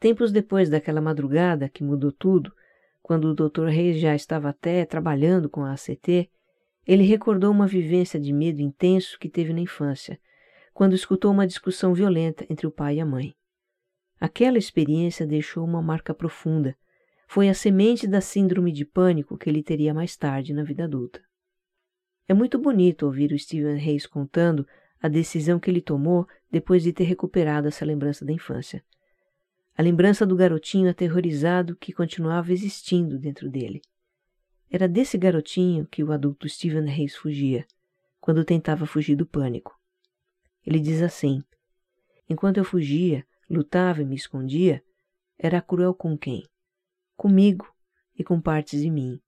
Tempos 0.00 0.32
depois 0.32 0.68
daquela 0.68 1.00
madrugada 1.00 1.68
que 1.68 1.84
mudou 1.84 2.10
tudo, 2.10 2.52
quando 3.00 3.26
o 3.26 3.34
Dr. 3.34 3.66
Reis 3.66 4.00
já 4.00 4.16
estava 4.16 4.48
até 4.48 4.84
trabalhando 4.84 5.48
com 5.48 5.64
a 5.64 5.72
ACT, 5.72 6.28
ele 6.84 7.04
recordou 7.04 7.52
uma 7.52 7.68
vivência 7.68 8.18
de 8.18 8.32
medo 8.32 8.60
intenso 8.60 9.16
que 9.18 9.28
teve 9.28 9.52
na 9.52 9.60
infância, 9.60 10.18
quando 10.74 10.94
escutou 10.94 11.30
uma 11.30 11.46
discussão 11.46 11.94
violenta 11.94 12.44
entre 12.50 12.66
o 12.66 12.70
pai 12.70 12.96
e 12.96 13.00
a 13.00 13.06
mãe. 13.06 13.32
Aquela 14.18 14.58
experiência 14.58 15.24
deixou 15.24 15.64
uma 15.64 15.80
marca 15.80 16.12
profunda. 16.12 16.76
Foi 17.28 17.48
a 17.48 17.54
semente 17.54 18.08
da 18.08 18.20
síndrome 18.20 18.72
de 18.72 18.84
pânico 18.84 19.38
que 19.38 19.48
ele 19.48 19.62
teria 19.62 19.94
mais 19.94 20.16
tarde 20.16 20.52
na 20.52 20.64
vida 20.64 20.84
adulta. 20.84 21.22
É 22.26 22.34
muito 22.34 22.58
bonito 22.58 23.06
ouvir 23.06 23.32
o 23.32 23.38
Stephen 23.38 23.76
Reis 23.76 24.06
contando 24.06 24.66
a 25.00 25.08
decisão 25.08 25.58
que 25.58 25.70
ele 25.70 25.80
tomou 25.80 26.26
depois 26.50 26.82
de 26.82 26.92
ter 26.92 27.04
recuperado 27.04 27.68
essa 27.68 27.84
lembrança 27.84 28.24
da 28.24 28.32
infância 28.32 28.84
a 29.80 29.82
lembrança 29.82 30.26
do 30.26 30.36
garotinho 30.36 30.90
aterrorizado 30.90 31.74
que 31.74 31.90
continuava 31.90 32.52
existindo 32.52 33.18
dentro 33.18 33.48
dele. 33.48 33.80
Era 34.70 34.86
desse 34.86 35.16
garotinho 35.16 35.86
que 35.86 36.04
o 36.04 36.12
adulto 36.12 36.46
Stephen 36.46 36.84
Reis 36.84 37.16
fugia, 37.16 37.66
quando 38.20 38.44
tentava 38.44 38.84
fugir 38.84 39.16
do 39.16 39.24
pânico. 39.24 39.74
Ele 40.66 40.78
diz 40.78 41.00
assim: 41.00 41.42
Enquanto 42.28 42.58
eu 42.58 42.64
fugia, 42.64 43.26
lutava 43.48 44.02
e 44.02 44.04
me 44.04 44.14
escondia, 44.14 44.84
era 45.38 45.62
cruel 45.62 45.94
com 45.94 46.14
quem? 46.14 46.46
Comigo 47.16 47.66
e 48.14 48.22
com 48.22 48.38
partes 48.38 48.82
de 48.82 48.90
mim, 48.90 49.18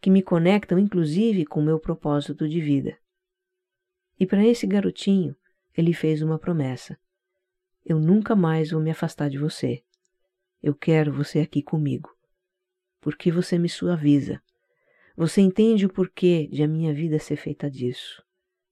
que 0.00 0.10
me 0.10 0.22
conectam 0.22 0.76
inclusive 0.76 1.46
com 1.46 1.60
o 1.60 1.64
meu 1.64 1.78
propósito 1.78 2.48
de 2.48 2.60
vida. 2.60 2.98
E 4.20 4.26
para 4.26 4.46
esse 4.46 4.66
garotinho, 4.66 5.34
ele 5.74 5.94
fez 5.94 6.20
uma 6.20 6.38
promessa: 6.38 6.98
Eu 7.82 7.98
nunca 7.98 8.36
mais 8.36 8.70
vou 8.70 8.80
me 8.80 8.90
afastar 8.90 9.30
de 9.30 9.38
você. 9.38 9.82
Eu 10.62 10.74
quero 10.74 11.10
você 11.10 11.40
aqui 11.40 11.62
comigo. 11.62 12.14
Porque 13.00 13.32
você 13.32 13.58
me 13.58 13.68
suaviza. 13.68 14.42
Você 15.16 15.40
entende 15.40 15.86
o 15.86 15.92
porquê 15.92 16.46
de 16.52 16.62
a 16.62 16.68
minha 16.68 16.92
vida 16.92 17.18
ser 17.18 17.36
feita 17.36 17.70
disso. 17.70 18.22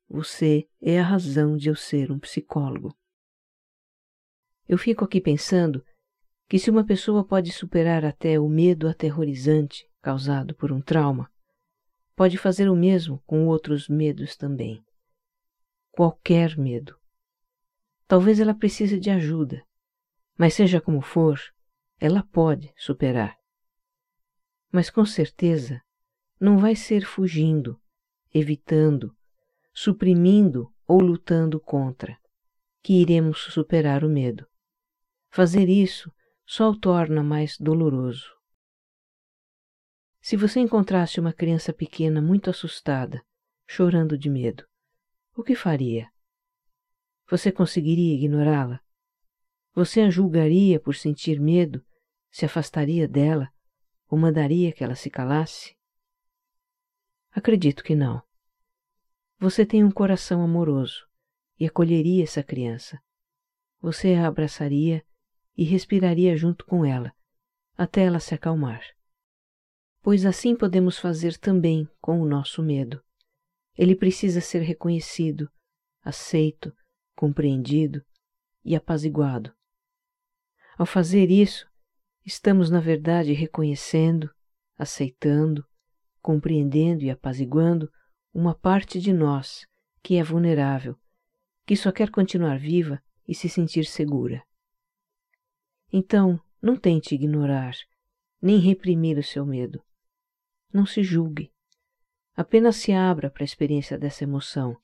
Você 0.07 0.69
é 0.83 1.01
a 1.01 1.03
razão 1.03 1.57
de 1.57 1.71
eu 1.71 1.75
ser 1.75 2.13
um 2.13 2.19
psicólogo. 2.19 2.95
Eu 4.69 4.77
fico 4.77 5.03
aqui 5.03 5.19
pensando 5.19 5.83
que 6.47 6.59
se 6.59 6.71
uma 6.71 6.85
pessoa 6.85 7.25
pode 7.25 7.53
superar 7.53 8.05
até 8.05 8.39
o 8.39 8.49
medo 8.51 8.87
aterrorizante 8.87 9.89
causado 10.03 10.55
por 10.55 10.71
um 10.71 10.81
trauma, 10.81 11.31
pode 12.15 12.37
fazer 12.37 12.69
o 12.69 12.77
mesmo 12.77 13.23
com 13.27 13.47
outros 13.47 13.89
medos 13.89 14.37
também. 14.37 14.85
Qualquer 15.99 16.57
medo. 16.57 16.97
Talvez 18.07 18.39
ela 18.39 18.55
precise 18.55 19.01
de 19.01 19.11
ajuda, 19.11 19.67
mas 20.39 20.55
seja 20.55 20.81
como 20.81 21.01
for, 21.01 21.41
ela 21.99 22.23
pode 22.23 22.73
superar. 22.77 23.37
Mas 24.71 24.91
com 24.91 25.05
certeza 25.05 25.83
não 26.39 26.57
vai 26.57 26.77
ser 26.77 27.05
fugindo, 27.05 27.83
evitando, 28.33 29.13
suprimindo 29.75 30.73
ou 30.87 31.01
lutando 31.01 31.59
contra 31.59 32.17
que 32.81 33.03
iremos 33.03 33.53
superar 33.53 34.05
o 34.05 34.09
medo. 34.09 34.47
Fazer 35.31 35.69
isso 35.69 36.13
só 36.47 36.71
o 36.71 36.79
torna 36.79 37.25
mais 37.25 37.59
doloroso. 37.59 38.33
Se 40.21 40.37
você 40.37 40.61
encontrasse 40.61 41.19
uma 41.19 41.33
criança 41.33 41.73
pequena 41.73 42.23
muito 42.23 42.49
assustada, 42.49 43.21
chorando 43.67 44.17
de 44.17 44.31
medo, 44.31 44.68
o 45.39 45.45
que 45.45 45.55
faria? 45.55 46.11
Você 47.31 47.53
conseguiria 47.53 48.13
ignorá-la? 48.13 48.81
Você 49.73 50.01
a 50.01 50.11
julgaria 50.11 50.81
por 50.81 50.97
sentir 50.97 51.39
medo 51.39 51.81
se 52.29 52.45
afastaria 52.45 53.07
dela 53.07 53.49
ou 54.09 54.19
mandaria 54.19 54.73
que 54.73 54.83
ela 54.83 54.97
se 54.97 55.09
calasse? 55.09 55.77
Acredito 57.31 57.85
que 57.85 57.95
não. 57.95 58.21
Você 59.39 59.65
tem 59.65 59.85
um 59.85 59.93
coração 59.93 60.43
amoroso 60.43 61.07
e 61.57 61.67
acolheria 61.67 62.25
essa 62.25 62.43
criança. 62.43 63.01
Você 63.81 64.15
a 64.15 64.27
abraçaria 64.27 65.07
e 65.57 65.63
respiraria 65.63 66.37
junto 66.37 66.67
com 66.67 66.85
ela, 66.85 67.15
até 67.77 68.03
ela 68.03 68.19
se 68.19 68.35
acalmar. 68.35 68.83
Pois 70.03 70.27
assim 70.27 70.57
podemos 70.57 70.99
fazer 70.99 71.39
também 71.39 71.89
com 72.01 72.21
o 72.21 72.27
nosso 72.27 72.61
medo. 72.61 73.01
Ele 73.79 73.95
precisa 73.97 74.43
ser 74.43 74.61
reconhecido, 74.61 75.49
aceito, 76.03 76.75
compreendido 77.17 78.05
e 78.63 78.77
apaziguado. 78.77 79.55
Ao 80.77 80.85
fazer 80.85 81.31
isso, 81.31 81.67
Estamos, 82.29 82.69
na 82.69 82.79
verdade, 82.79 83.33
reconhecendo, 83.33 84.31
aceitando, 84.77 85.65
compreendendo 86.21 87.03
e 87.03 87.09
apaziguando 87.09 87.91
uma 88.35 88.55
parte 88.55 89.01
de 89.01 89.15
nós 89.15 89.67
que 90.03 90.17
é 90.17 90.23
vulnerável, 90.23 90.95
que 91.67 91.75
só 91.75 91.91
quer 91.91 92.11
continuar 92.11 92.59
viva 92.59 93.03
e 93.27 93.35
se 93.35 93.49
sentir 93.49 93.87
segura. 93.87 94.45
Então, 95.91 96.39
não 96.61 96.77
tente 96.77 97.15
ignorar, 97.15 97.73
nem 98.43 98.59
reprimir 98.59 99.17
o 99.17 99.23
seu 99.23 99.47
medo. 99.47 99.83
Não 100.71 100.85
se 100.85 101.03
julgue. 101.03 101.51
Apenas 102.39 102.77
se 102.77 102.93
abra 102.93 103.29
para 103.29 103.43
a 103.43 103.45
experiência 103.45 103.99
dessa 103.99 104.23
emoção, 104.23 104.77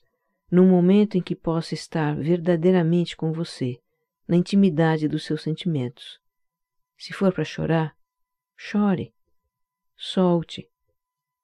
num 0.51 0.69
momento 0.69 1.17
em 1.17 1.23
que 1.23 1.37
possa 1.37 1.73
estar 1.73 2.17
verdadeiramente 2.17 3.17
com 3.17 3.33
você, 3.33 3.81
na 4.27 4.37
intimidade 4.37 5.07
dos 5.07 5.25
seus 5.25 5.45
sentimentos. 5.45 6.21
Se 6.99 7.13
for 7.13 7.33
para 7.33 7.45
chorar, 7.45 7.97
chore, 8.57 9.15
solte, 9.95 10.69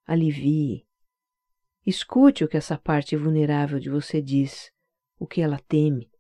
alivie. 0.05 0.85
Escute 1.87 2.43
o 2.43 2.49
que 2.49 2.57
essa 2.57 2.77
parte 2.77 3.15
vulnerável 3.15 3.79
de 3.79 3.89
você 3.89 4.21
diz, 4.21 4.73
o 5.17 5.29
que 5.29 5.41
ela 5.41 5.61
teme, 5.61 6.11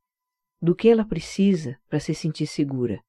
do 0.63 0.73
que 0.73 0.89
ela 0.89 1.05
precisa 1.05 1.77
para 1.89 1.99
se 1.99 2.15
sentir 2.15 2.47
segura. 2.47 3.03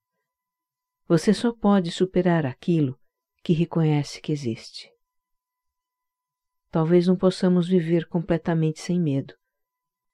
Você 1.07 1.31
só 1.31 1.53
pode 1.53 1.91
superar 1.91 2.43
aquilo 2.43 2.99
que 3.43 3.53
reconhece 3.53 4.19
que 4.19 4.31
existe. 4.31 4.91
Talvez 6.71 7.05
não 7.05 7.17
possamos 7.17 7.67
viver 7.67 8.07
completamente 8.07 8.79
sem 8.79 8.97
medo, 8.97 9.33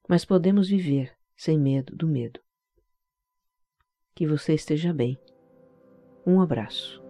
mas 0.10 0.26
podemos 0.26 0.68
viver 0.68 1.16
sem 1.36 1.58
medo 1.58 1.96
do 1.96 2.08
medo. 2.08 2.40
Que 4.16 4.26
você 4.26 4.56
esteja 4.56 4.92
bem. 4.92 5.20
Um 6.26 6.42
abraço. 6.42 7.07